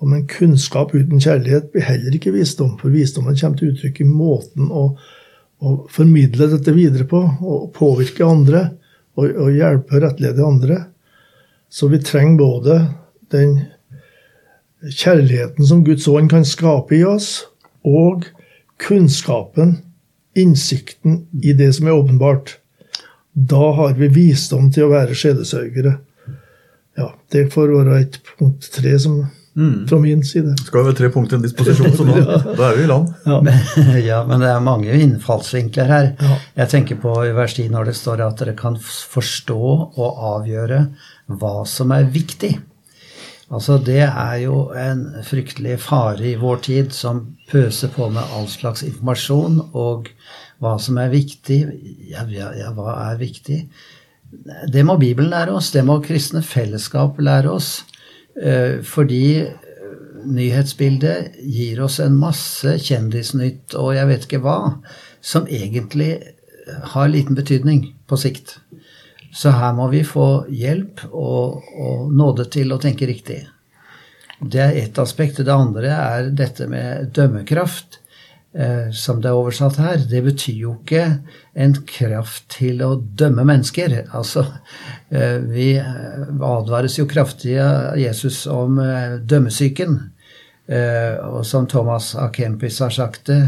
Og 0.00 0.08
Men 0.08 0.26
kunnskap 0.28 0.94
uten 0.94 1.20
kjærlighet 1.20 1.70
blir 1.72 1.84
heller 1.84 2.14
ikke 2.16 2.32
visdom, 2.32 2.76
for 2.80 2.92
visdommen 2.92 3.36
kommer 3.36 3.58
til 3.60 3.74
uttrykk 3.74 4.00
i 4.00 4.08
måten 4.08 4.70
å, 4.72 4.84
å 5.60 5.74
formidle 5.92 6.48
dette 6.54 6.72
videre 6.72 7.04
på, 7.08 7.20
og 7.20 7.68
påvirke 7.76 8.24
andre, 8.24 8.70
og, 9.20 9.28
og 9.28 9.52
hjelpe 9.52 9.98
og 9.98 10.06
rettlede 10.06 10.46
andre. 10.46 10.78
Så 11.68 11.90
vi 11.92 12.00
trenger 12.02 12.40
både 12.40 12.78
den 13.30 13.58
kjærligheten 14.80 15.68
som 15.68 15.84
Guds 15.84 16.08
ånd 16.08 16.32
kan 16.32 16.48
skape 16.48 16.96
i 16.96 17.04
oss, 17.04 17.44
og 17.84 18.24
kunnskapen, 18.80 19.76
innsikten 20.38 21.24
i 21.42 21.52
det 21.52 21.72
som 21.76 21.88
er 21.88 21.98
åpenbart. 21.98 22.56
Da 23.32 23.72
har 23.72 23.94
vi 23.98 24.08
visdom 24.12 24.70
til 24.74 24.86
å 24.86 24.94
være 24.94 25.16
sjelesørgere. 25.18 25.98
Ja, 26.98 27.12
det 27.32 27.48
får 27.54 27.70
være 27.72 28.00
et 28.02 28.18
punkt 28.26 28.66
tre 28.74 28.96
som, 29.00 29.20
fra 29.88 29.98
min 30.02 30.24
side. 30.26 30.56
Skal 30.66 30.88
være 30.88 30.98
tre 30.98 31.10
punkter 31.14 31.38
i 31.38 31.44
disposisjon, 31.46 31.94
så 31.96 32.06
da, 32.10 32.40
da 32.48 32.70
er 32.70 32.78
vi 32.78 32.84
i 32.84 32.90
land. 32.90 33.12
ja, 34.10 34.22
men 34.28 34.42
det 34.42 34.50
er 34.50 34.64
mange 34.64 34.98
innfallsvinkler 34.98 35.90
her. 35.90 36.10
Ja. 36.18 36.40
Jeg 36.62 36.74
tenker 36.74 37.00
på 37.02 37.14
i 37.26 37.34
vers 37.36 37.54
10 37.56 37.70
når 37.74 37.92
det 37.92 37.96
står 38.00 38.24
at 38.26 38.42
dere 38.42 38.56
kan 38.58 38.78
forstå 38.80 39.60
og 39.60 40.24
avgjøre 40.34 40.84
hva 41.40 41.54
som 41.70 41.94
er 41.94 42.10
viktig. 42.10 42.56
Altså 43.50 43.78
Det 43.82 44.02
er 44.06 44.34
jo 44.44 44.70
en 44.78 45.06
fryktelig 45.26 45.80
fare 45.82 46.22
i 46.30 46.36
vår 46.38 46.60
tid 46.66 46.92
som 46.94 47.24
pøser 47.50 47.90
på 47.90 48.06
med 48.14 48.22
all 48.36 48.46
slags 48.48 48.84
informasjon 48.86 49.58
og 49.74 50.10
hva 50.62 50.76
som 50.78 51.00
er 51.02 51.10
viktig. 51.10 51.58
Ja, 52.12 52.26
ja, 52.30 52.70
hva 52.76 52.94
er 53.08 53.18
viktig? 53.18 53.64
Det 54.70 54.84
må 54.86 54.94
Bibelen 55.00 55.32
lære 55.32 55.56
oss, 55.58 55.72
det 55.74 55.82
må 55.84 55.98
kristne 56.04 56.44
fellesskap 56.46 57.18
lære 57.18 57.50
oss. 57.50 57.70
Eh, 58.38 58.84
Fordi 58.86 59.24
eh, 59.42 59.56
nyhetsbildet 60.30 61.40
gir 61.42 61.82
oss 61.82 61.98
en 61.98 62.14
masse 62.20 62.76
kjendisnytt 62.78 63.74
og 63.74 63.96
jeg 63.96 64.12
vet 64.12 64.28
ikke 64.28 64.44
hva, 64.44 64.58
som 65.20 65.48
egentlig 65.50 66.20
har 66.94 67.10
liten 67.10 67.34
betydning 67.34 67.88
på 68.06 68.18
sikt. 68.20 68.60
Så 69.32 69.52
her 69.54 69.72
må 69.78 69.86
vi 69.92 70.02
få 70.06 70.46
hjelp 70.50 71.04
og, 71.10 71.62
og 71.78 72.12
nåde 72.14 72.48
til 72.50 72.72
å 72.74 72.80
tenke 72.82 73.06
riktig. 73.06 73.44
Det 74.40 74.60
er 74.60 74.76
ett 74.80 74.98
aspekt. 74.98 75.42
Det 75.44 75.54
andre 75.54 75.92
er 75.94 76.30
dette 76.34 76.66
med 76.70 77.12
dømmekraft, 77.14 78.00
eh, 78.56 78.90
som 78.96 79.20
det 79.20 79.30
er 79.30 79.38
oversatt 79.38 79.78
her. 79.78 80.06
Det 80.10 80.22
betyr 80.24 80.62
jo 80.64 80.76
ikke 80.80 81.04
en 81.54 81.76
kraft 81.86 82.48
til 82.56 82.80
å 82.82 82.94
dømme 82.96 83.44
mennesker. 83.46 84.00
Altså, 84.16 84.46
eh, 85.12 85.38
vi 85.44 85.74
advares 85.78 86.98
jo 86.98 87.06
kraftig 87.10 87.58
av 87.62 88.00
Jesus 88.00 88.46
om 88.50 88.80
eh, 88.82 89.20
dømmesyken. 89.20 90.00
Eh, 90.70 91.16
og 91.26 91.42
som 91.46 91.64
Thomas 91.66 92.12
A. 92.14 92.28
Kempis 92.30 92.76
har 92.78 92.92
sagt 92.94 93.24
det, 93.26 93.40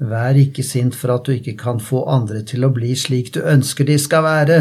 vær 0.00 0.36
ikke 0.40 0.62
sint 0.64 0.94
for 0.96 1.12
at 1.12 1.26
du 1.28 1.34
ikke 1.34 1.52
kan 1.60 1.80
få 1.82 2.06
andre 2.08 2.40
til 2.48 2.64
å 2.64 2.70
bli 2.72 2.94
slik 2.96 3.34
du 3.34 3.42
ønsker 3.44 3.84
de 3.84 3.98
skal 4.00 4.22
være, 4.24 4.56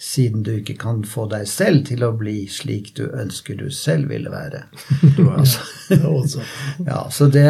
siden 0.00 0.46
du 0.46 0.54
ikke 0.54 0.78
kan 0.80 1.02
få 1.04 1.26
deg 1.28 1.44
selv 1.50 1.82
til 1.90 2.06
å 2.06 2.14
bli 2.16 2.46
slik 2.48 2.94
du 2.96 3.02
ønsker 3.10 3.58
du 3.60 3.66
selv 3.74 4.08
ville 4.08 4.32
være. 4.32 4.62
altså, 5.36 5.66
Ja, 5.92 6.12
ja, 6.86 7.02
så 7.12 7.28
det, 7.34 7.44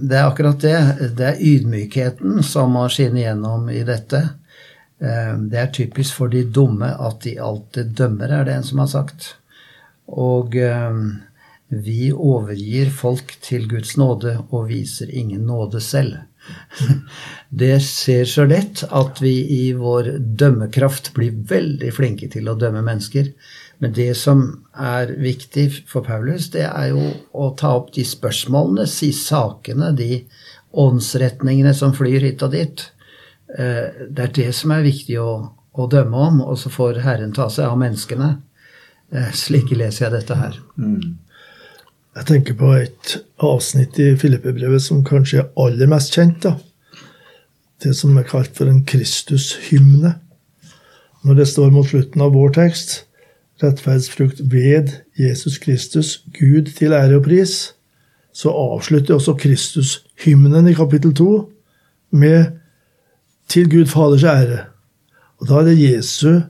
det 0.00 0.16
er 0.16 0.30
akkurat 0.30 0.64
det. 0.64 0.78
Det 1.18 1.26
er 1.34 1.42
ydmykheten 1.50 2.40
som 2.46 2.72
må 2.78 2.86
skinne 2.92 3.20
gjennom 3.20 3.68
i 3.68 3.82
dette. 3.84 4.22
Eh, 4.96 5.34
Det 5.52 5.60
er 5.60 5.74
typisk 5.76 6.22
for 6.22 6.32
de 6.32 6.46
dumme 6.48 6.88
at 6.88 7.20
de 7.26 7.36
alltid 7.36 7.92
dømmer, 8.00 8.32
er 8.32 8.48
det 8.48 8.56
en 8.56 8.66
som 8.70 8.80
har 8.80 8.88
sagt. 8.94 9.34
Og 10.08 10.56
eh, 10.56 11.04
vi 11.72 12.12
overgir 12.12 12.90
folk 12.92 13.32
til 13.40 13.64
Guds 13.70 13.96
nåde 13.96 14.36
og 14.50 14.68
viser 14.68 15.08
ingen 15.08 15.46
nåde 15.48 15.80
selv. 15.80 16.20
Det 17.62 17.78
ser 17.86 18.24
så 18.28 18.44
lett 18.44 18.82
at 18.90 19.20
vi 19.22 19.34
i 19.56 19.72
vår 19.78 20.10
dømmekraft 20.20 21.12
blir 21.16 21.36
veldig 21.48 21.92
flinke 21.94 22.28
til 22.32 22.50
å 22.50 22.56
dømme 22.58 22.82
mennesker. 22.84 23.32
Men 23.82 23.94
det 23.96 24.12
som 24.18 24.44
er 24.78 25.14
viktig 25.18 25.68
for 25.90 26.04
Paulus, 26.06 26.50
det 26.54 26.66
er 26.68 26.92
jo 26.92 27.08
å 27.34 27.48
ta 27.58 27.72
opp 27.80 27.92
de 27.96 28.04
spørsmålene, 28.06 28.86
si 28.86 29.10
sakene, 29.16 29.90
de 29.96 30.22
åndsretningene 30.78 31.74
som 31.74 31.94
flyr 31.96 32.28
hit 32.28 32.44
og 32.46 32.54
dit. 32.54 32.84
Eh, 33.58 34.06
Det 34.12 34.28
er 34.28 34.32
det 34.38 34.52
som 34.54 34.70
er 34.76 34.86
viktig 34.86 35.18
å, 35.20 35.32
å 35.72 35.88
dømme 35.90 36.16
om, 36.28 36.40
og 36.46 36.58
så 36.58 36.70
får 36.72 37.02
Herren 37.04 37.32
ta 37.32 37.48
seg 37.50 37.68
av 37.68 37.78
menneskene. 37.80 38.30
Eh, 39.12 39.32
Slik 39.36 39.70
leser 39.76 40.06
jeg 40.06 40.18
dette 40.20 40.38
her. 40.40 40.58
Jeg 42.12 42.28
tenker 42.28 42.56
på 42.58 42.74
et 42.76 43.14
avsnitt 43.40 43.96
i 44.02 44.10
Filippebrevet 44.20 44.82
som 44.84 45.04
kanskje 45.04 45.40
er 45.40 45.52
aller 45.60 45.88
mest 45.88 46.12
kjent. 46.12 46.42
da. 46.44 46.56
Det 47.82 47.94
som 47.96 48.16
er 48.18 48.28
kalt 48.28 48.52
for 48.56 48.68
en 48.68 48.84
Kristushymne. 48.84 50.18
Når 51.24 51.34
det 51.34 51.48
står 51.48 51.70
mot 51.70 51.88
slutten 51.88 52.20
av 52.20 52.34
vår 52.34 52.52
tekst 52.58 53.06
rettferdsfrukt 53.62 54.40
ved 54.52 54.90
Jesus 55.18 55.58
Kristus, 55.58 56.24
Gud 56.34 56.72
til 56.76 56.92
ære 56.92 57.16
og 57.16 57.24
pris, 57.24 57.74
så 58.32 58.50
avslutter 58.50 59.14
også 59.14 59.34
Kristushymnen 59.38 60.68
i 60.68 60.74
kapittel 60.74 61.14
2 61.14 61.50
med 62.10 62.58
til 63.48 63.70
Gud 63.70 63.86
Faders 63.86 64.24
ære. 64.24 64.64
Og 65.40 65.48
da 65.48 65.60
er 65.60 65.70
det 65.70 65.80
Jesu 65.80 66.40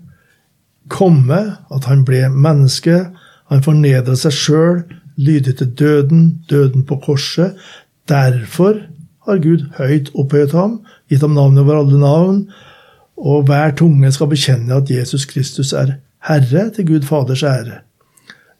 komme, 0.88 1.56
at 1.74 1.84
han 1.84 2.04
ble 2.04 2.28
menneske. 2.28 3.06
Han 3.50 3.62
fornedra 3.62 4.16
seg 4.16 4.32
sjøl, 4.32 4.82
lydig 5.16 5.56
til 5.58 5.70
døden, 5.78 6.44
døden 6.50 6.84
på 6.86 6.96
korset. 7.04 7.56
Derfor 8.08 8.80
har 9.26 9.42
Gud 9.42 9.66
høyt 9.78 10.10
opphøyet 10.18 10.54
ham, 10.56 10.80
gitt 11.10 11.22
ham 11.22 11.36
navnet 11.36 11.62
over 11.62 11.78
alle 11.82 12.00
navn, 12.00 12.40
og 13.16 13.46
hver 13.46 13.74
tunge 13.78 14.10
skal 14.12 14.30
bekjenne 14.32 14.74
at 14.74 14.90
Jesus 14.90 15.26
Kristus 15.30 15.72
er 15.72 15.98
Herre 16.26 16.70
til 16.74 16.86
Gud 16.86 17.06
Faders 17.06 17.42
ære. 17.42 17.82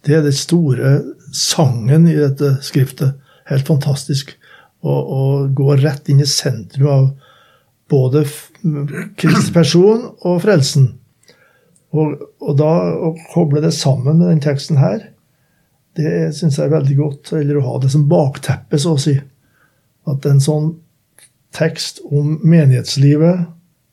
Det 0.06 0.16
er 0.16 0.22
den 0.22 0.34
store 0.34 1.02
sangen 1.34 2.06
i 2.10 2.16
dette 2.18 2.56
skriftet. 2.62 3.14
Helt 3.50 3.66
fantastisk. 3.66 4.34
Å 4.82 5.46
gå 5.54 5.76
rett 5.78 6.08
inn 6.10 6.22
i 6.22 6.26
sentrum 6.26 6.88
av 6.90 7.04
både 7.90 8.24
Kristi 9.18 9.52
person 9.54 10.08
og 10.22 10.42
frelsen. 10.42 10.88
Og, 11.92 12.14
og, 12.40 12.52
da 12.56 12.70
å 13.04 13.12
koble 13.34 13.60
det 13.62 13.74
sammen 13.76 14.18
med 14.18 14.30
den 14.30 14.42
teksten 14.42 14.80
her, 14.80 15.10
det 15.98 16.33
syns 16.37 16.59
jeg 16.59 16.66
er 16.68 16.76
veldig 16.76 16.96
godt. 16.98 17.33
Eller 17.38 17.59
å 17.59 17.66
ha 17.66 17.78
det 17.83 17.92
som 17.92 18.09
bakteppe, 18.11 18.81
så 18.81 18.96
å 18.96 19.00
si. 19.00 19.16
At 20.09 20.26
en 20.28 20.42
sånn 20.42 20.74
tekst 21.52 22.00
om 22.09 22.38
menighetslivet, 22.42 23.48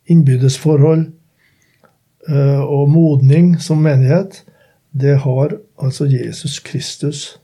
innbyrdes 0.09 0.55
forhold 0.57 1.09
og 2.29 2.89
modning 2.89 3.51
som 3.61 3.81
menighet, 3.83 4.43
det 4.91 5.19
har 5.23 5.53
altså 5.77 6.07
Jesus 6.09 6.59
Kristus 6.65 7.39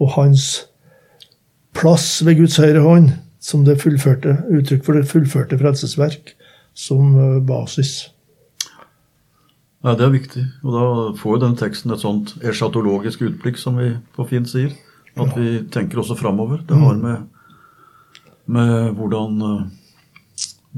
og 0.00 0.14
hans 0.16 0.46
plass 1.76 2.24
ved 2.26 2.40
Guds 2.40 2.58
høyre 2.60 2.82
hånd 2.84 3.12
som 3.42 3.64
det 3.66 3.80
fullførte, 3.82 4.36
uttrykk 4.50 4.84
for 4.86 4.98
det 4.98 5.08
fullførte 5.10 5.58
frelsesverk 5.58 6.34
som 6.78 7.14
uh, 7.16 7.38
basis. 7.42 8.12
Ja, 9.82 9.96
Det 9.98 10.04
er 10.06 10.14
viktig. 10.14 10.42
Og 10.62 10.74
da 10.76 10.86
får 11.18 11.36
jo 11.36 11.42
den 11.42 11.56
teksten 11.58 11.92
et 11.92 12.02
sånt 12.02 12.36
eschatologisk 12.38 13.24
utblikk, 13.26 13.58
som 13.58 13.80
vi 13.80 13.96
på 14.14 14.26
fint 14.30 14.48
sier. 14.48 14.74
At 15.18 15.34
vi 15.36 15.64
tenker 15.74 16.00
også 16.00 16.16
framover. 16.16 16.62
Det 16.66 16.78
har 16.78 16.94
mm. 16.94 17.02
med, 17.02 17.24
med 18.46 18.94
hvordan 18.96 19.42
uh, 19.42 19.64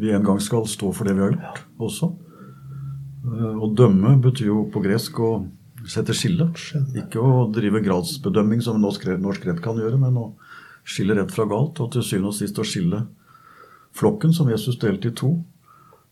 vi 0.00 0.10
en 0.10 0.24
gang 0.24 0.40
skal 0.42 0.64
stå 0.66 0.90
for 0.92 1.06
det 1.06 1.14
vi 1.14 1.22
har 1.22 1.36
gjort, 1.36 1.60
også. 1.78 2.10
Uh, 3.28 3.60
å 3.60 3.70
dømme 3.76 4.16
betyr 4.24 4.48
jo 4.48 4.64
på 4.72 4.82
gresk 4.82 5.20
å 5.20 5.34
sette 5.86 6.16
skille. 6.16 6.48
Ikke 6.96 7.20
å 7.20 7.46
drive 7.52 7.84
gradsbedømming, 7.84 8.64
som 8.64 8.80
norsk, 8.80 9.04
norsk 9.20 9.44
rett 9.50 9.62
kan 9.62 9.78
gjøre, 9.78 10.00
men 10.00 10.16
å 10.16 10.30
skille 10.84 11.16
rett 11.20 11.32
fra 11.32 11.46
galt, 11.48 11.78
og 11.80 11.92
til 11.92 12.04
syvende 12.04 12.32
og 12.32 12.38
sist 12.40 12.58
å 12.58 12.66
skille 12.66 13.04
flokken, 13.94 14.32
som 14.34 14.48
Jesus 14.50 14.80
delte 14.80 15.12
i 15.12 15.16
to. 15.16 15.36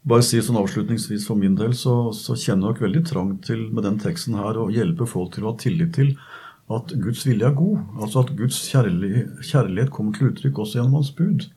Bare 0.02 0.24
si 0.26 0.40
sånn 0.42 0.58
avslutningsvis 0.58 1.28
For 1.28 1.38
min 1.38 1.54
del 1.58 1.76
så, 1.78 2.10
så 2.16 2.34
kjenner 2.34 2.72
jeg 2.72 2.74
nok 2.74 2.80
veldig 2.82 3.02
trang 3.06 3.34
til 3.46 3.68
med 3.70 3.86
den 3.86 4.00
teksten 4.02 4.34
her 4.38 4.58
å 4.58 4.70
hjelpe 4.74 5.06
folk 5.06 5.36
til 5.36 5.46
å 5.46 5.52
ha 5.52 5.60
tillit 5.62 5.94
til 5.94 6.16
at 6.72 6.92
Guds 7.04 7.24
vilje 7.26 7.44
er 7.44 7.56
god. 7.56 7.80
Altså 8.00 8.22
at 8.22 8.30
Guds 8.38 8.58
kjærlighet, 8.70 9.42
kjærlighet 9.44 9.90
kommer 9.92 10.14
til 10.16 10.30
uttrykk 10.30 10.62
også 10.62 10.78
gjennom 10.78 10.96
Hans 11.00 11.10
bud. 11.18 11.48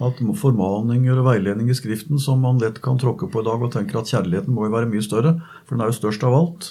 At 0.00 0.20
formaninger 0.40 1.20
og 1.20 1.26
veiledning 1.28 1.70
i 1.72 1.76
Skriften 1.76 2.20
som 2.20 2.42
man 2.44 2.60
lett 2.60 2.80
kan 2.84 2.98
tråkke 3.00 3.28
på 3.30 3.42
i 3.42 3.46
dag 3.46 3.62
og 3.62 3.72
tenker 3.74 4.00
at 4.00 4.10
kjærligheten 4.10 4.54
må 4.56 4.66
jo 4.66 4.74
være 4.74 4.88
mye 4.90 5.04
større, 5.04 5.34
for 5.64 5.76
den 5.76 5.84
er 5.84 5.92
jo 5.92 5.98
størst 5.98 6.26
av 6.26 6.36
alt. 6.36 6.70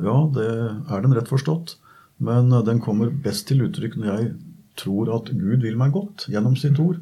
Ja, 0.00 0.16
det 0.32 0.48
er 0.48 1.04
den 1.04 1.16
rett 1.16 1.30
forstått. 1.32 1.76
Men 2.20 2.52
den 2.66 2.82
kommer 2.84 3.12
best 3.24 3.48
til 3.48 3.64
uttrykk 3.66 3.96
når 3.96 4.10
jeg 4.12 4.32
tror 4.80 5.10
at 5.16 5.32
Gud 5.32 5.64
vil 5.64 5.78
meg 5.80 5.94
godt 5.96 6.28
gjennom 6.32 6.56
sitt 6.60 6.78
ord. 6.80 7.00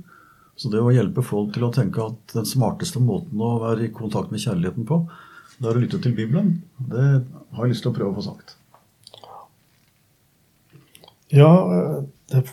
Så 0.59 0.71
det 0.73 0.81
å 0.83 0.91
hjelpe 0.91 1.23
folk 1.23 1.53
til 1.55 1.69
å 1.69 1.73
tenke 1.75 2.03
at 2.03 2.35
den 2.35 2.47
smarteste 2.49 2.99
måten 3.03 3.39
å 3.39 3.59
være 3.63 3.87
i 3.87 3.93
kontakt 3.95 4.33
med 4.35 4.43
kjærligheten 4.43 4.87
på, 4.89 5.05
det 5.59 5.69
er 5.71 5.79
å 5.79 5.83
lytte 5.83 6.01
til 6.03 6.15
Bibelen, 6.15 6.57
det 6.91 7.05
har 7.55 7.67
jeg 7.67 7.73
lyst 7.75 7.85
til 7.87 7.93
å 7.93 7.97
prøve 7.97 8.11
å 8.11 8.19
få 8.19 8.25
sagt. 8.27 8.57
Ja, 11.35 11.51
det 12.33 12.45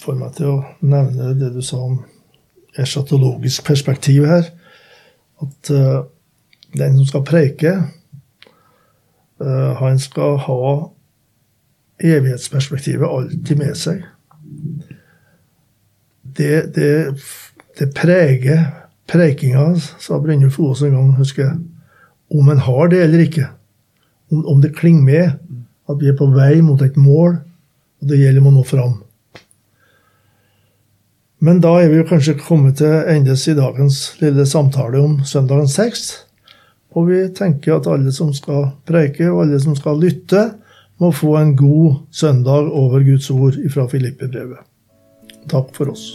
får 0.00 0.16
meg 0.20 0.36
til 0.36 0.50
å 0.50 0.62
nevne 0.84 1.32
det 1.38 1.52
du 1.54 1.60
sa 1.64 1.80
om 1.86 2.00
eschatologisk 2.80 3.64
perspektiv 3.64 4.26
her. 4.28 4.48
At 5.44 5.70
uh, 5.72 6.04
den 6.74 6.98
som 6.98 7.08
skal 7.08 7.28
preike, 7.28 7.76
uh, 9.40 9.72
han 9.80 10.00
skal 10.02 10.40
ha 10.48 10.64
evighetsperspektivet 12.04 13.06
alltid 13.06 13.60
med 13.60 13.78
seg 13.78 14.02
det, 16.36 16.74
det, 16.74 17.14
det 17.78 17.90
preger 17.96 18.66
prekinga, 19.10 19.74
sa 20.00 20.18
Brynjulf 20.20 20.58
Oas 20.60 20.82
en 20.82 20.94
gang, 20.94 21.12
husker 21.18 21.46
jeg. 21.46 21.56
Om 22.34 22.50
en 22.50 22.62
har 22.66 22.90
det 22.92 23.02
eller 23.04 23.24
ikke. 23.26 23.48
Om, 24.32 24.44
om, 24.46 24.60
det 24.62 24.76
klinger 24.78 25.04
med. 25.04 25.32
At 25.90 26.00
vi 26.00 26.08
er 26.08 26.16
på 26.16 26.30
vei 26.32 26.62
mot 26.64 26.80
et 26.82 26.96
mål, 26.96 27.36
og 28.00 28.08
det 28.08 28.20
gjelder 28.22 28.46
å 28.46 28.54
nå 28.54 28.62
fram. 28.64 28.94
Men 31.44 31.60
da 31.60 31.74
er 31.82 31.90
vi 31.92 31.98
jo 31.98 32.06
kanskje 32.08 32.38
kommet 32.40 32.78
til 32.80 32.94
endes 33.12 33.44
i 33.52 33.56
dagens 33.58 33.98
lille 34.22 34.46
samtale 34.48 35.02
om 35.02 35.18
søndagen 35.28 35.68
tekst. 35.68 36.22
Og 36.96 37.10
vi 37.10 37.20
tenker 37.36 37.76
at 37.76 37.90
alle 37.90 38.14
som 38.16 38.32
skal 38.32 38.70
preike, 38.88 39.28
og 39.28 39.44
alle 39.44 39.60
som 39.60 39.76
skal 39.76 40.00
lytte, 40.00 40.46
må 41.02 41.10
få 41.12 41.34
en 41.40 41.56
god 41.58 42.04
søndag 42.14 42.70
over 42.70 43.04
Guds 43.04 43.28
ord 43.34 43.58
fra 43.74 43.88
Filippe-brevet. 43.90 44.62
Takk 45.50 45.74
for 45.76 45.92
oss. 45.92 46.14